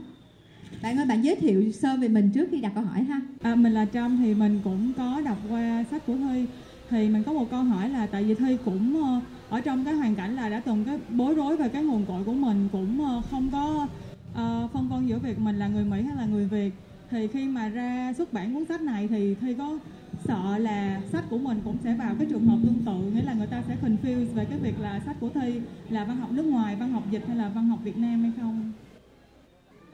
[0.84, 3.21] bạn ơi bạn giới thiệu sơ về mình trước khi đặt câu hỏi ha.
[3.41, 6.45] À, mình là trâm thì mình cũng có đọc qua sách của thi
[6.89, 9.19] thì mình có một câu hỏi là tại vì thi cũng ờ,
[9.49, 12.23] ở trong cái hoàn cảnh là đã từng cái bối rối về cái nguồn cội
[12.23, 13.88] của mình cũng ờ, không có
[14.32, 16.73] uh, phân vân giữa việc mình là người mỹ hay là người việt.
[17.09, 19.80] Thì khi mà ra xuất bản cuốn sách này thì thi có
[20.23, 23.34] sợ là sách của mình cũng sẽ vào cái trường hợp tương tự nghĩa là
[23.34, 26.45] người ta sẽ confuse về cái việc là sách của thi là văn học nước
[26.45, 28.71] ngoài văn học dịch hay là văn học việt nam hay không?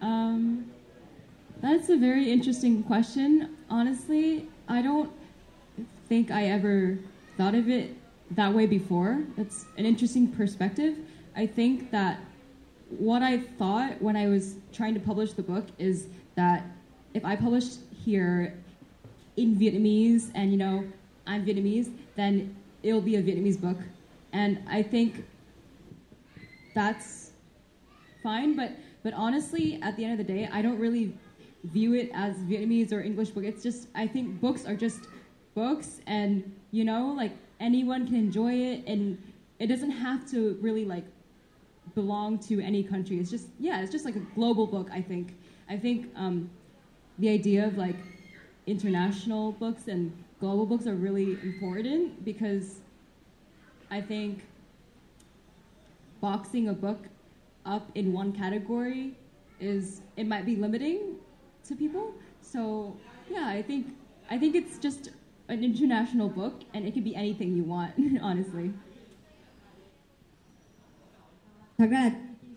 [0.03, 0.71] Um,
[1.61, 3.57] That's a very interesting question.
[3.69, 5.09] Honestly, I don't
[6.09, 6.99] think I ever
[7.37, 7.95] thought of it
[8.31, 9.23] that way before.
[9.37, 10.97] That's an interesting perspective.
[11.35, 12.19] I think that
[12.89, 16.63] what I thought when I was trying to publish the book is that
[17.13, 18.53] if I published here
[19.37, 20.85] in Vietnamese and you know
[21.25, 23.77] I'm Vietnamese, then it'll be a Vietnamese book.
[24.33, 25.25] And I think
[26.75, 27.31] that's
[28.21, 28.71] fine, but
[29.03, 31.15] but honestly, at the end of the day, I don't really
[31.65, 33.43] view it as Vietnamese or English book.
[33.43, 35.01] It's just I think books are just
[35.55, 39.21] books and you know like anyone can enjoy it and
[39.59, 41.03] it doesn't have to really like
[41.95, 45.35] belong to any country it's just yeah it's just like a global book i think
[45.69, 46.49] i think um,
[47.19, 47.95] the idea of like
[48.65, 52.79] international books and global books are really important because
[53.91, 54.43] i think
[56.19, 56.99] boxing a book
[57.66, 59.11] up in one category
[59.59, 60.99] is it might be limiting
[61.70, 62.14] to people.
[62.41, 62.93] So
[63.30, 63.86] yeah i think
[64.30, 65.09] i think it's just
[65.47, 67.91] an international book and it could be anything you want
[68.22, 68.70] honestly.
[71.78, 72.11] Thật ra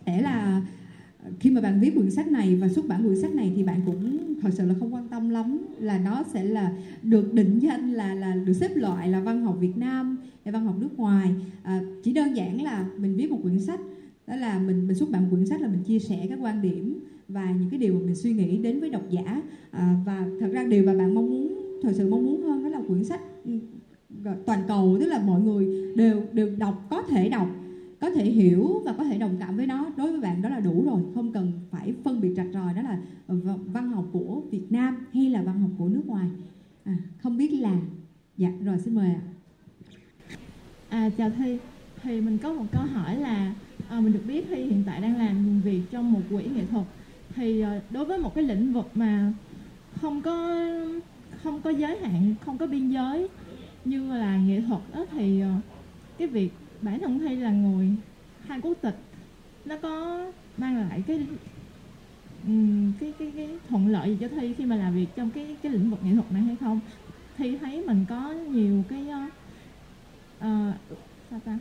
[0.07, 0.63] sẽ là
[1.41, 3.81] khi mà bạn viết quyển sách này và xuất bản quyển sách này thì bạn
[3.87, 7.93] cũng thật sự là không quan tâm lắm là nó sẽ là được định danh
[7.93, 11.35] là là được xếp loại là văn học Việt Nam hay văn học nước ngoài.
[11.63, 13.81] À, chỉ đơn giản là mình viết một quyển sách
[14.27, 17.01] đó là mình mình xuất bản quyển sách là mình chia sẻ các quan điểm
[17.29, 19.43] và những cái điều mà mình suy nghĩ đến với độc giả.
[19.71, 22.69] À, và thật ra điều mà bạn mong muốn thật sự mong muốn hơn đó
[22.69, 23.53] là quyển sách ừ,
[24.47, 27.49] toàn cầu tức là mọi người đều đều đọc có thể đọc
[28.01, 29.87] có thể hiểu và có thể đồng cảm với nó.
[29.97, 32.83] Đối với bạn đó là đủ rồi không cần phải phân biệt rạch ròi đó
[32.83, 32.99] là
[33.67, 36.29] văn học của Việt Nam hay là văn học của nước ngoài.
[36.85, 37.81] À, không biết là
[38.37, 39.21] dạ rồi xin mời ạ.
[40.89, 41.59] À chào thi
[42.03, 43.55] thì mình có một câu hỏi là
[43.89, 46.87] à, mình được biết thi hiện tại đang làm việc trong một quỹ nghệ thuật.
[47.35, 49.33] Thì à, đối với một cái lĩnh vực mà
[50.01, 50.59] không có
[51.43, 53.29] không có giới hạn không có biên giới
[53.85, 55.61] như là nghệ thuật đó thì à,
[56.19, 57.91] cái việc bản thân thi là người
[58.47, 58.97] hai quốc tịch
[59.65, 60.25] nó có
[60.59, 61.27] mang lại cái
[63.01, 65.73] cái cái cái thuận lợi gì cho thi khi mà làm việc trong cái cái
[65.73, 66.81] lĩnh vực nghệ thuật này hay không?
[67.37, 69.33] Thi thấy mình có nhiều cái uh,
[70.39, 70.75] uh,
[71.31, 71.59] sao ta?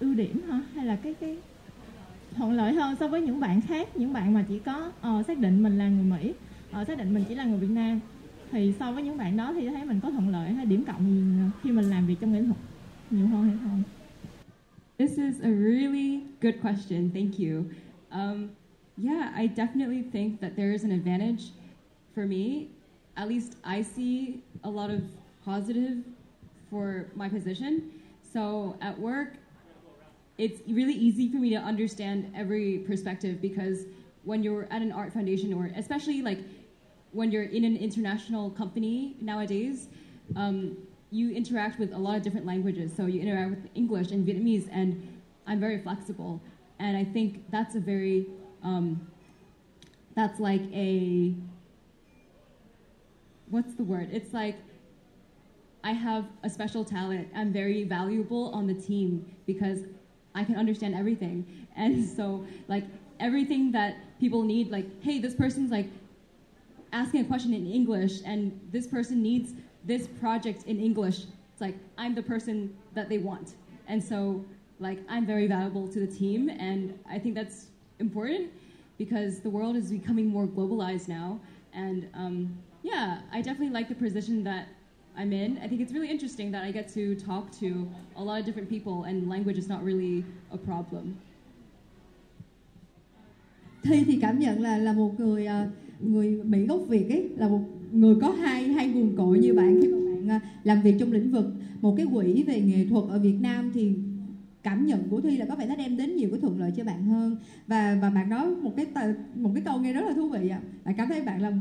[0.00, 1.36] Ưu điểm hả hay là cái cái
[2.36, 5.38] thuận lợi hơn so với những bạn khác những bạn mà chỉ có uh, xác
[5.38, 6.34] định mình là người mỹ
[6.80, 8.00] uh, xác định mình chỉ là người việt nam
[8.50, 11.06] thì so với những bạn đó thì thấy mình có thuận lợi hay điểm cộng
[11.06, 11.22] gì
[11.62, 12.56] khi mình làm việc trong nghệ thuật
[13.10, 13.82] nhiều hơn hay không
[14.98, 17.12] This is a really good question.
[17.12, 17.70] Thank you.
[18.10, 18.50] Um,
[18.96, 21.52] yeah, I definitely think that there is an advantage
[22.16, 22.70] for me.
[23.16, 25.02] At least I see a lot of
[25.44, 26.02] positive
[26.68, 27.92] for my position.
[28.32, 29.37] So at work,
[30.38, 33.84] it's really easy for me to understand every perspective because
[34.22, 36.38] when you're at an art foundation or especially like
[37.12, 39.88] when you're in an international company nowadays,
[40.36, 40.76] um,
[41.10, 42.92] you interact with a lot of different languages.
[42.94, 46.40] So you interact with English and Vietnamese, and I'm very flexible.
[46.78, 48.26] And I think that's a very,
[48.62, 49.08] um,
[50.14, 51.34] that's like a,
[53.48, 54.10] what's the word?
[54.12, 54.56] It's like
[55.82, 57.28] I have a special talent.
[57.34, 59.80] I'm very valuable on the team because
[60.38, 61.36] I can understand everything.
[61.76, 62.84] And so, like,
[63.20, 65.88] everything that people need, like, hey, this person's like
[66.92, 68.40] asking a question in English, and
[68.72, 69.52] this person needs
[69.84, 73.54] this project in English, it's like I'm the person that they want.
[73.86, 74.44] And so
[74.78, 77.66] like I'm very valuable to the team and I think that's
[77.98, 78.50] important
[78.96, 81.40] because the world is becoming more globalized now.
[81.72, 84.68] And um, yeah, I definitely like the position that
[85.18, 85.58] I'm in.
[85.62, 88.70] I think it's really interesting that I get to talk to a lot of different
[88.70, 91.16] people and language is not really a problem.
[93.82, 95.68] Thi thì cảm nhận là là một người à,
[96.00, 97.60] người Mỹ gốc Việt ấy, là một
[97.92, 101.12] người có hai hai nguồn cội như bạn khi mà bạn à, làm việc trong
[101.12, 101.46] lĩnh vực
[101.80, 103.94] một cái quỹ về nghệ thuật ở Việt Nam thì
[104.62, 106.84] cảm nhận của Thi là có vẻ nó đem đến nhiều cái thuận lợi cho
[106.84, 108.86] bạn hơn và và bạn nói một cái
[109.34, 110.60] một cái câu nghe rất là thú vị ạ.
[110.62, 110.68] À.
[110.84, 111.52] Bạn cảm thấy bạn là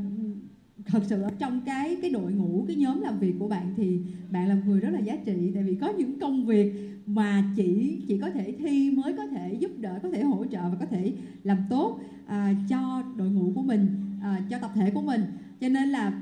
[0.88, 4.00] thật sự là trong cái cái đội ngũ cái nhóm làm việc của bạn thì
[4.32, 5.52] bạn là một người rất là giá trị.
[5.54, 6.74] Tại vì có những công việc
[7.06, 10.70] mà chỉ chỉ có thể thi mới có thể giúp đỡ có thể hỗ trợ
[10.70, 11.14] và có thể
[11.44, 13.88] làm tốt à, cho đội ngũ của mình
[14.24, 15.22] à, cho tập thể của mình.
[15.62, 16.14] Cho nên là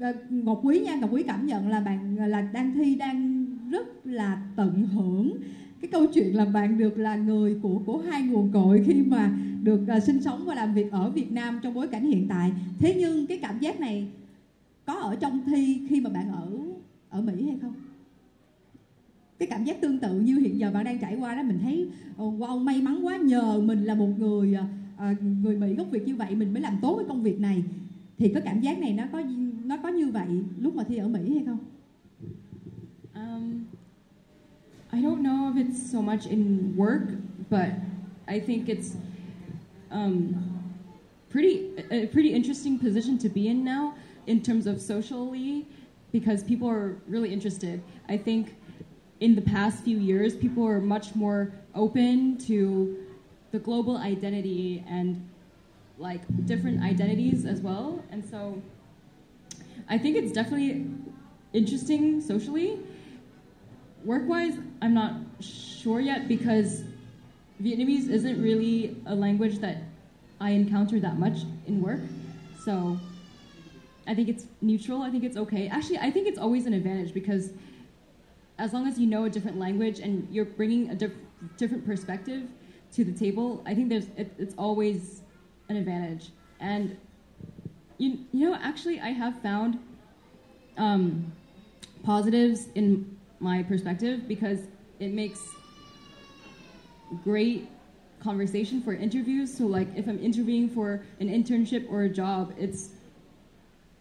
[0.00, 3.46] à, ngọc quý nha ngọc quý cảm nhận là bạn à, là đang thi đang
[3.70, 5.32] rất là tận hưởng
[5.80, 9.32] cái câu chuyện là bạn được là người của của hai nguồn cội khi mà
[9.62, 12.52] được uh, sinh sống và làm việc ở Việt Nam trong bối cảnh hiện tại.
[12.78, 14.08] Thế nhưng cái cảm giác này
[14.86, 16.48] có ở trong thi khi mà bạn ở
[17.10, 17.74] ở Mỹ hay không?
[19.38, 21.88] Cái cảm giác tương tự như hiện giờ bạn đang trải qua đó mình thấy
[22.16, 24.56] ờ, wow may mắn quá nhờ mình là một người
[24.94, 27.62] uh, người Mỹ gốc Việt như vậy mình mới làm tốt cái công việc này.
[28.18, 29.22] Thì cái cảm giác này nó có
[29.64, 30.28] nó có như vậy
[30.58, 31.58] lúc mà thi ở Mỹ hay không?
[33.14, 33.64] Um,
[34.92, 37.10] I don't know if it's so much in work,
[37.48, 37.70] but
[38.26, 38.96] I think it's
[39.90, 40.74] um,
[41.28, 43.94] pretty a pretty interesting position to be in now
[44.26, 45.66] in terms of socially
[46.12, 47.82] because people are really interested.
[48.08, 48.56] I think
[49.20, 52.98] in the past few years, people are much more open to
[53.52, 55.28] the global identity and
[55.98, 58.02] like different identities as well.
[58.10, 58.60] And so
[59.88, 60.86] I think it's definitely
[61.52, 62.78] interesting socially.
[64.04, 66.84] Work wise, I'm not sure yet because
[67.62, 69.82] Vietnamese isn't really a language that
[70.40, 72.00] I encounter that much in work.
[72.64, 72.98] So
[74.06, 75.02] I think it's neutral.
[75.02, 75.68] I think it's okay.
[75.68, 77.50] Actually, I think it's always an advantage because
[78.58, 81.12] as long as you know a different language and you're bringing a diff-
[81.58, 82.48] different perspective
[82.92, 85.22] to the table, I think there's it, it's always
[85.68, 86.30] an advantage.
[86.58, 86.96] And
[87.98, 89.78] you you know, actually, I have found
[90.78, 91.32] um,
[92.02, 94.60] positives in my perspective because
[94.98, 95.40] it makes
[97.24, 97.68] great
[98.22, 99.56] conversation for interviews.
[99.56, 102.90] So, like, if I'm interviewing for an internship or a job, it's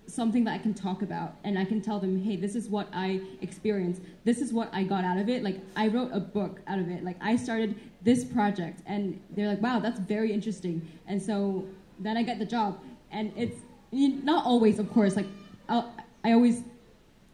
[0.07, 2.87] something that I can talk about and I can tell them, hey, this is what
[2.93, 4.01] I experienced.
[4.25, 5.43] This is what I got out of it.
[5.43, 7.03] Like, I wrote a book out of it.
[7.03, 8.81] Like, I started this project.
[8.85, 10.85] And they're like, wow, that's very interesting.
[11.07, 11.65] And so
[11.99, 12.79] then I get the job.
[13.11, 13.57] And it's
[13.91, 15.15] not always, of course.
[15.15, 15.27] Like,
[15.69, 16.63] I'll, I always,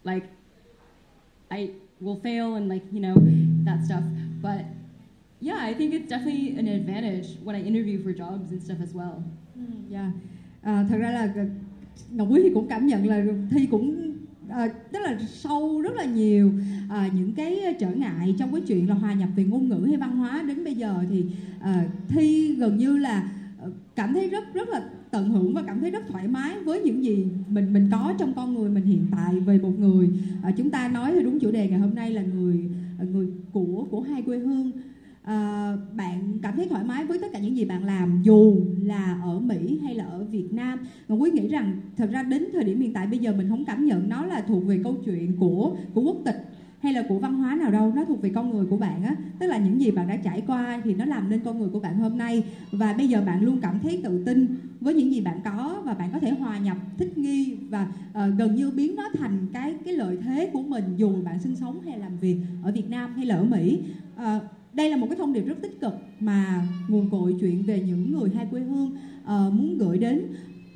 [0.04, 0.26] like,
[1.50, 1.72] I
[2.06, 3.16] will fail and, like, you know,
[3.66, 4.04] that stuff.
[4.42, 4.62] But
[5.42, 8.94] yeah, I think it's definitely an advantage when I interview for jobs and stuff as
[8.94, 9.24] well.
[9.90, 10.12] Dạ.
[10.62, 11.34] À, thật ra là
[12.12, 14.14] Ngọc Quý thì cũng cảm nhận là thi cũng
[14.50, 16.52] à, rất là sâu rất là nhiều
[16.90, 19.98] à, những cái trở ngại trong cái chuyện là hòa nhập về ngôn ngữ hay
[19.98, 21.26] văn hóa đến bây giờ thì
[21.62, 23.32] à, thi gần như là
[23.62, 26.82] ờ, cảm thấy rất rất là tận hưởng và cảm thấy rất thoải mái với
[26.82, 30.10] những gì mình mình có trong con người mình hiện tại về một người.
[30.44, 33.28] À, chúng ta nói thì đúng chủ đề ngày hôm nay là người à, người
[33.52, 34.72] của của hai quê hương.
[35.24, 39.20] À, bạn cảm thấy thoải mái với tất cả những gì bạn làm dù là
[39.24, 40.80] ở Mỹ hay là ở Việt Nam.
[41.08, 43.66] Ngọc Quý nghĩ rằng thật ra đến thời điểm hiện tại bây giờ mình không
[43.66, 46.46] cảm nhận nó là thuộc về câu chuyện của của quốc tịch
[46.80, 49.16] hay là của văn hóa nào đâu nó thuộc về con người của bạn á.
[49.40, 51.80] Tức là những gì bạn đã trải qua thì nó làm nên con người của
[51.80, 52.44] bạn hôm nay.
[52.72, 54.48] Và bây giờ bạn luôn cảm thấy tự tin
[54.86, 58.38] với những gì bạn có và bạn có thể hòa nhập thích nghi và uh,
[58.38, 61.82] gần như biến nó thành cái cái lợi thế của mình dù bạn sinh sống
[61.82, 63.80] hay làm việc ở Việt Nam hay là ở Mỹ.
[64.16, 64.22] Uh,
[64.74, 68.12] đây là một cái thông điệp rất tích cực mà nguồn cội chuyện về những
[68.12, 68.92] người hai quê hương
[69.24, 70.22] uh, muốn gửi đến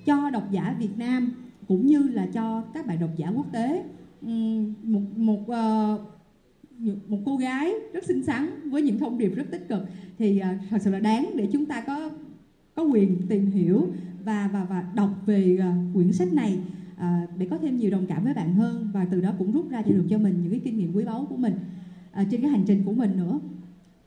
[0.06, 1.32] cho độc giả Việt Nam
[1.68, 3.84] cũng như là cho các bạn độc giả quốc tế.
[4.22, 6.02] Um, một một uh,
[7.08, 9.82] một cô gái rất xinh xắn với những thông điệp rất tích cực
[10.18, 12.10] thì uh, thật sự là đáng để chúng ta có
[12.80, 13.88] có quyền tìm hiểu
[14.26, 16.60] và và và đọc về uh, quyển sách này.
[16.96, 19.70] Uh, để có thêm nhiều đồng cảm với bạn hơn và từ đó cũng rút
[19.70, 21.54] ra cho được cho mình những cái kinh nghiệm quý báu của mình
[22.22, 23.40] uh, trên cái hành trình của mình nữa.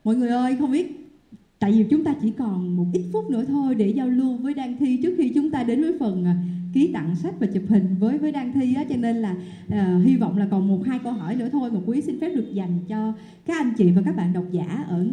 [0.05, 1.11] Mọi người ơi không biết
[1.59, 4.55] tại vì chúng ta chỉ còn một ít phút nữa thôi để giao lưu với
[4.55, 6.25] Đan Thi trước khi chúng ta đến với phần
[6.73, 8.85] ký tặng sách và chụp hình với với Đan Thi á.
[8.89, 11.81] Cho nên là uh, hy vọng là còn một hai câu hỏi nữa thôi mà
[11.87, 13.13] quý xin phép được dành cho
[13.47, 15.07] các anh chị và các bạn độc giả ở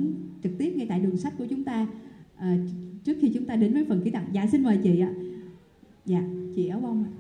[0.44, 1.88] trực tiếp ngay tại đường sách của chúng ta.
[2.38, 2.60] Uh,
[3.06, 5.12] trước khi chúng ta đến với phần ký tặng dạ xin mời chị ạ.
[6.06, 6.22] Dạ
[6.56, 7.12] chị áo bông ạ.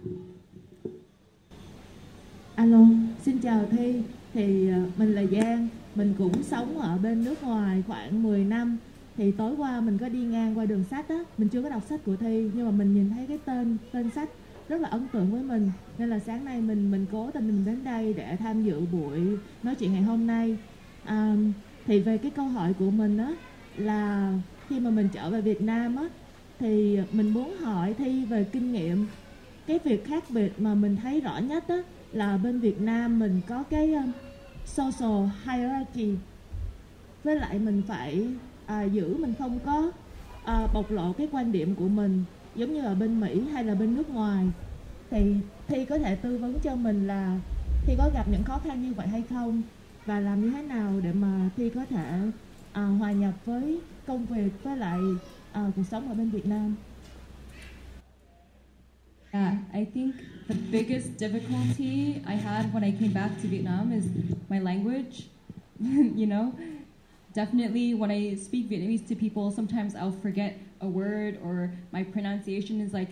[2.55, 2.86] Alo
[3.21, 4.01] xin chào Thi.
[4.34, 5.67] Thì ờ, mình là Giang.
[5.95, 8.77] Mình cũng sống ở bên nước ngoài khoảng 10 năm.
[9.17, 11.23] Thì tối qua mình có đi ngang qua đường sách á.
[11.38, 14.09] Mình chưa có đọc sách của thi nhưng mà mình nhìn thấy cái tên tên
[14.09, 14.30] sách
[14.69, 15.71] rất là ấn tượng với mình.
[15.97, 19.19] Nên là sáng nay mình mình cố tình mình đến đây để tham dự buổi
[19.63, 20.57] nói chuyện ngày hôm nay.
[21.05, 21.36] À,
[21.86, 23.34] thì về cái câu hỏi của mình á
[23.77, 24.34] là
[24.70, 26.09] khi mà mình trở về Việt Nam á
[26.59, 29.07] thì mình muốn hỏi thi về kinh nghiệm.
[29.67, 31.78] Cái việc khác biệt mà mình thấy rõ nhất á
[32.11, 34.01] là bên Việt Nam mình có cái ờ,
[34.65, 36.15] social hierarchy.
[37.24, 38.28] Với lại mình phải
[38.65, 39.91] à, giữ mình không có
[40.45, 42.24] à, bộc lộ cái quan điểm của mình
[42.55, 44.45] giống như ở bên Mỹ hay là bên nước ngoài.
[45.11, 45.36] Thì
[45.67, 47.39] thi có thể tư vấn cho mình là
[47.86, 49.61] thi có gặp những khó khăn như vậy hay không?
[50.05, 52.20] Và làm như thế nào để mà thi có thể
[52.74, 53.80] à, hòa nhập với
[54.10, 54.99] công việc với lại
[55.53, 56.76] cuộc sống ở bên Việt Nam
[59.34, 60.16] Yeah, I think
[60.47, 64.05] the biggest difficulty I had when I came back to Vietnam is
[64.49, 65.30] my language.
[66.16, 66.51] you know,
[67.36, 72.82] definitely when I speak Vietnamese to people, sometimes I'll forget a word or my pronunciation
[72.82, 73.10] is like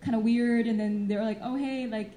[0.00, 2.10] kind of weird, and then they're like, "Oh, hey, like,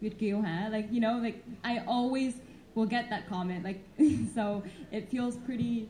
[0.00, 2.34] Việt kiều hả?" Like, you know, like I always
[2.74, 3.64] will get that comment.
[3.64, 3.78] Like,
[4.34, 5.88] so it feels pretty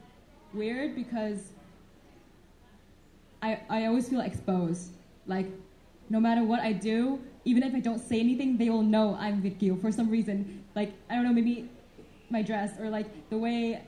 [0.55, 1.53] weird because
[3.43, 4.93] I I always feel exposed.
[5.27, 5.47] Like
[6.11, 9.43] no matter what I do, even if I don't say anything, they will know I'm
[9.43, 10.65] Vitkyu for some reason.
[10.75, 11.69] Like, I don't know, maybe
[12.31, 13.83] my dress or like the way,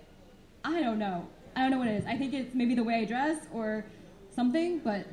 [0.65, 1.27] I don't know.
[1.55, 2.07] I don't know what it is.
[2.07, 3.85] I think it's maybe the way I dress or
[4.35, 5.07] something, but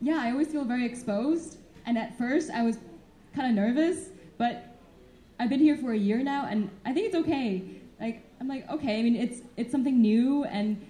[0.00, 1.58] yeah, I always feel very exposed.
[1.86, 2.78] And at first, I was
[3.34, 4.76] kind of nervous, but
[5.38, 7.62] I've been here for a year now, and I think it's okay.
[8.00, 10.84] Like, I'm like, okay, I mean, it's, it's something new, and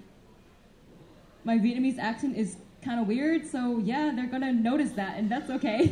[1.47, 5.49] my Vietnamese accent is kind of weird, so yeah, they're gonna notice that, and that's
[5.49, 5.87] okay.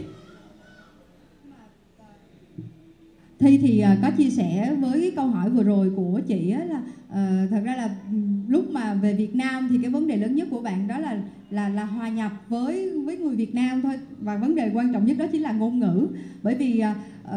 [3.40, 6.66] Thi thì à, có chia sẻ với cái câu hỏi vừa rồi của chị á
[6.66, 10.18] là uh, thật ra là ừ, lúc mà về Việt Nam thì cái vấn đề
[10.18, 11.18] lớn nhất của bạn đó là
[11.50, 13.94] là là hòa nhập với với người Việt Nam thôi.
[14.20, 16.08] Và vấn đề quan trọng nhất đó chính là ngôn ngữ.
[16.44, 16.84] Bởi vì
[17.24, 17.32] uh,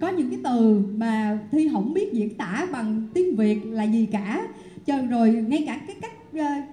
[0.00, 4.06] có những cái từ mà Thi không biết diễn tả bằng tiếng Việt là gì
[4.06, 4.48] cả.
[4.86, 6.64] Cho rồi ngay cả cái cách uh,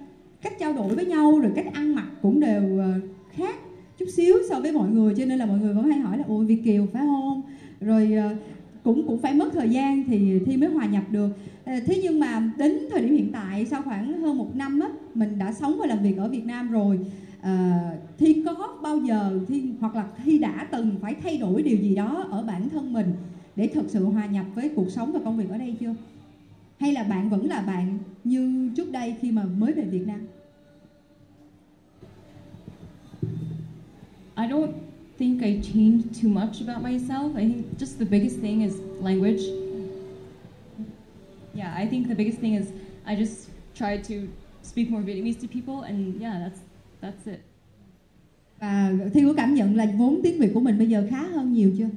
[0.42, 3.54] cách trao đổi với nhau rồi cách ăn mặc cũng đều ờ, khác
[3.98, 6.24] chút xíu so với mọi người cho nên là mọi người vẫn hay hỏi là
[6.28, 7.42] ôi Việt kiều phải không?
[7.80, 8.34] Rồi ờ,
[8.82, 11.28] cũng cũng phải mất thời gian thì thi mới hòa nhập được.
[11.64, 14.88] Ờ, thế nhưng mà đến thời điểm hiện tại sau khoảng hơn một năm á
[15.14, 16.98] mình đã sống và làm việc ở Việt Nam rồi
[17.40, 17.80] à,
[18.18, 21.94] thi có bao giờ thi hoặc là thi đã từng phải thay đổi điều gì
[21.94, 23.12] đó ở bản thân mình
[23.56, 25.94] để thực sự hòa nhập với cuộc sống và công việc ở đây chưa?
[26.78, 30.26] Hay là bạn vẫn là bạn như trước đây khi mà mới về Việt Nam
[34.36, 34.72] I don't
[35.18, 37.36] think I changed too much about myself.
[37.36, 39.42] I think just the biggest thing is language.
[41.54, 42.66] Yeah, I think the biggest thing is
[43.04, 44.28] I just try to
[44.62, 46.60] speak more Vietnamese to people, and yeah, that's
[47.00, 47.40] that's it.
[48.60, 51.52] Và Thi có cảm nhận là vốn tiếng Việt của mình bây giờ khá hơn
[51.52, 51.88] nhiều chưa?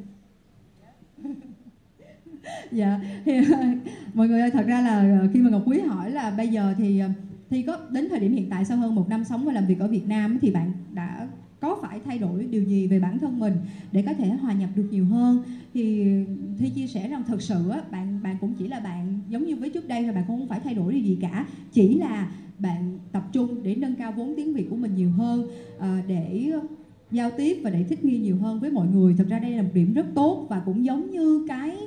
[2.72, 3.00] dạ.
[3.26, 3.32] Thì,
[4.14, 6.74] mọi người ơi thật ra là ờ, khi mà Ngọc Quý hỏi là bây giờ
[6.78, 7.10] thì ờ,
[7.50, 9.80] thì có đến thời điểm hiện tại sau hơn một năm sống và làm việc
[9.80, 11.28] ở Việt Nam thì bạn đã
[11.60, 13.54] có phải thay đổi điều gì về bản thân mình
[13.92, 15.40] để có thể hòa nhập được nhiều hơn?
[15.74, 16.06] Thì
[16.60, 19.56] thi chia sẻ rằng thật sự á, bạn bạn cũng chỉ là bạn giống như
[19.56, 21.46] với trước đây là bạn cũng không phải thay đổi điều gì cả.
[21.72, 25.48] Chỉ là bạn tập trung để nâng cao vốn tiếng việt của mình nhiều hơn
[25.80, 26.52] à, để
[27.12, 29.14] giao tiếp và để thích nghi nhiều hơn với mọi người.
[29.14, 31.78] Thật ra đây là một điểm rất tốt và cũng giống như cái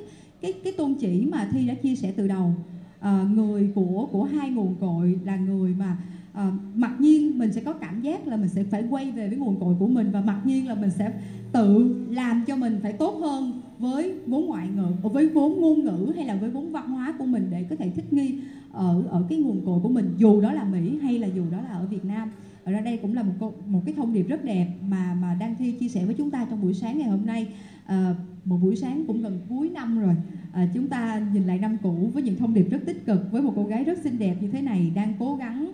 [0.41, 2.53] cái cái tôn chỉ mà thi đã chia sẻ từ đầu
[2.99, 5.97] à, người của của hai nguồn cội là người mà
[6.33, 9.37] à, mặc nhiên mình sẽ có cảm giác là mình sẽ phải quay về với
[9.37, 11.11] nguồn cội của mình và mặc nhiên là mình sẽ
[11.51, 15.83] tự làm cho mình phải tốt hơn với vốn ngoại ngữ ờ, với vốn ngôn
[15.83, 18.39] ngữ hay là với vốn văn hóa của mình để có thể thích nghi
[18.71, 21.57] ở ở cái nguồn cội của mình dù đó là Mỹ hay là dù đó
[21.61, 22.31] là ở Việt Nam
[22.67, 25.55] ở ra đây cũng là một một cái thông điệp rất đẹp mà mà đang
[25.55, 27.47] thi chia sẻ với chúng ta trong buổi sáng ngày hôm nay.
[27.85, 28.15] À,
[28.45, 30.15] một buổi sáng cũng gần cuối năm rồi.
[30.51, 33.41] À, chúng ta nhìn lại năm cũ với những thông điệp rất tích cực với
[33.41, 35.71] một cô gái rất xinh đẹp như thế này đang cố gắng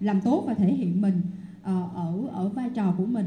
[0.00, 1.20] làm tốt và thể hiện mình
[1.62, 3.26] à, ở ở vai trò của mình.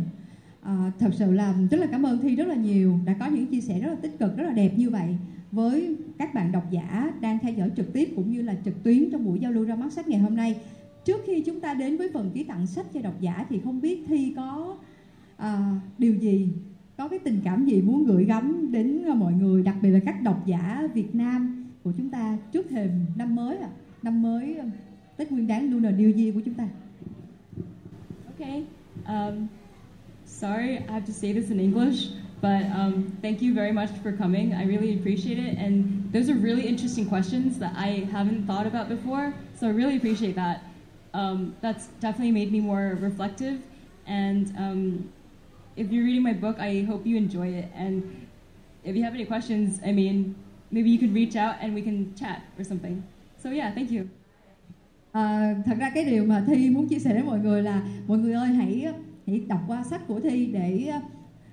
[0.61, 3.45] À, thật sự là rất là cảm ơn thi rất là nhiều đã có những
[3.45, 5.17] chia sẻ rất là tích cực rất là đẹp như vậy.
[5.51, 9.11] Với các bạn độc giả đang theo dõi trực tiếp cũng như là trực tuyến
[9.11, 10.55] trong buổi giao lưu ra mắt sách ngày hôm nay
[11.05, 13.81] trước khi chúng ta đến với phần ký tặng sách cho độc giả thì không
[13.81, 14.77] biết thi có
[15.37, 16.49] à, điều gì
[16.97, 19.99] có cái tình cảm gì muốn gửi gắm đến à, mọi người đặc biệt là
[20.05, 23.69] các độc giả Việt Nam của chúng ta trước thềm năm mới à
[24.03, 24.65] năm mới à,
[25.17, 26.67] Tết Nguyên Đán Lunar New Year của chúng ta.
[28.27, 28.63] Okay.
[29.07, 29.47] Um,
[30.25, 32.09] sorry, I have to say this in English,
[32.41, 34.51] but um, thank you very much for coming.
[34.51, 35.83] I really appreciate it, and
[36.13, 39.33] those are really interesting questions that I haven't thought about before.
[39.59, 40.70] So I really appreciate that.
[41.13, 43.59] Um, that's definitely made me more reflective,
[44.07, 45.11] and um,
[45.75, 47.69] if you're reading my book, I hope you enjoy it.
[47.75, 48.27] And
[48.83, 50.35] if you have any questions, I mean,
[50.71, 53.03] maybe you could reach out and we can chat or something.
[53.43, 54.07] So yeah, thank you.
[55.11, 58.17] À, thật ra cái điều mà thi muốn chia sẻ với mọi người là mọi
[58.17, 58.85] người ơi hãy
[59.27, 60.91] hãy đọc qua sách của thi để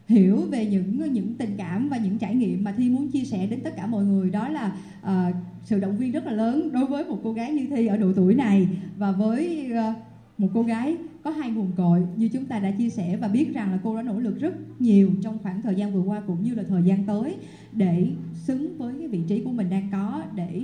[0.09, 3.47] hiểu về những những tình cảm và những trải nghiệm mà thi muốn chia sẻ
[3.47, 4.31] đến tất cả mọi người.
[4.31, 5.35] Đó là uh,
[5.65, 8.13] sự động viên rất là lớn đối với một cô gái như thi ở độ
[8.17, 9.97] tuổi này và với uh,
[10.39, 13.55] một cô gái có hai nguồn cội như chúng ta đã chia sẻ và biết
[13.55, 16.43] rằng là cô đã nỗ lực rất nhiều trong khoảng thời gian vừa qua cũng
[16.43, 17.37] như là thời gian tới
[17.73, 20.63] để xứng với cái vị trí của mình đang có để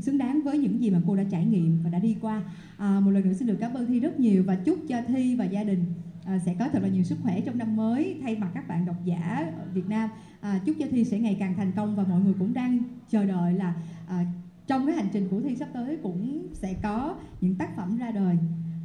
[0.00, 2.42] xứng đáng với những gì mà cô đã trải nghiệm và đã đi qua.
[2.76, 5.34] À, một lần nữa xin được cảm ơn thi rất nhiều và chúc cho thi
[5.34, 5.84] và gia đình
[6.26, 8.86] à, sẽ có thật là nhiều sức khỏe trong năm mới thay mặt các bạn
[8.86, 10.10] độc giả ở Việt Nam
[10.40, 12.78] à, chúc cho thi sẽ ngày càng thành công và mọi người cũng đang
[13.10, 13.74] chờ đợi là
[14.08, 14.24] à,
[14.66, 18.10] trong cái hành trình của thi sắp tới cũng sẽ có những tác phẩm ra
[18.10, 18.36] đời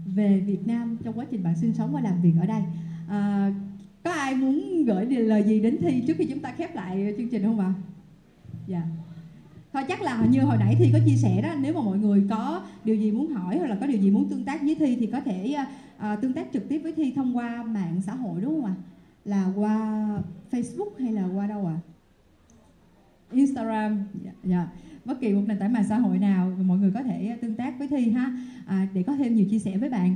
[0.05, 2.61] về Việt Nam trong quá trình bạn sinh sống và làm việc ở đây
[3.09, 3.53] à,
[4.03, 7.29] có ai muốn gửi lời gì đến thi trước khi chúng ta khép lại chương
[7.29, 7.73] trình không ạ?
[8.67, 8.77] Dạ.
[8.77, 8.99] Yeah
[9.73, 12.23] thôi chắc là như hồi nãy thi có chia sẻ đó nếu mà mọi người
[12.29, 14.97] có điều gì muốn hỏi hoặc là có điều gì muốn tương tác với thi
[14.99, 15.67] thì có thể à,
[15.99, 18.75] à, tương tác trực tiếp với thi thông qua mạng xã hội đúng không ạ
[19.25, 20.07] là qua
[20.51, 21.79] facebook hay là qua đâu ạ à?
[23.31, 24.67] instagram dạ, dạ.
[25.05, 27.79] bất kỳ một nền tảng mạng xã hội nào mọi người có thể tương tác
[27.79, 28.33] với thi ha
[28.67, 30.15] à, để có thêm nhiều chia sẻ với bạn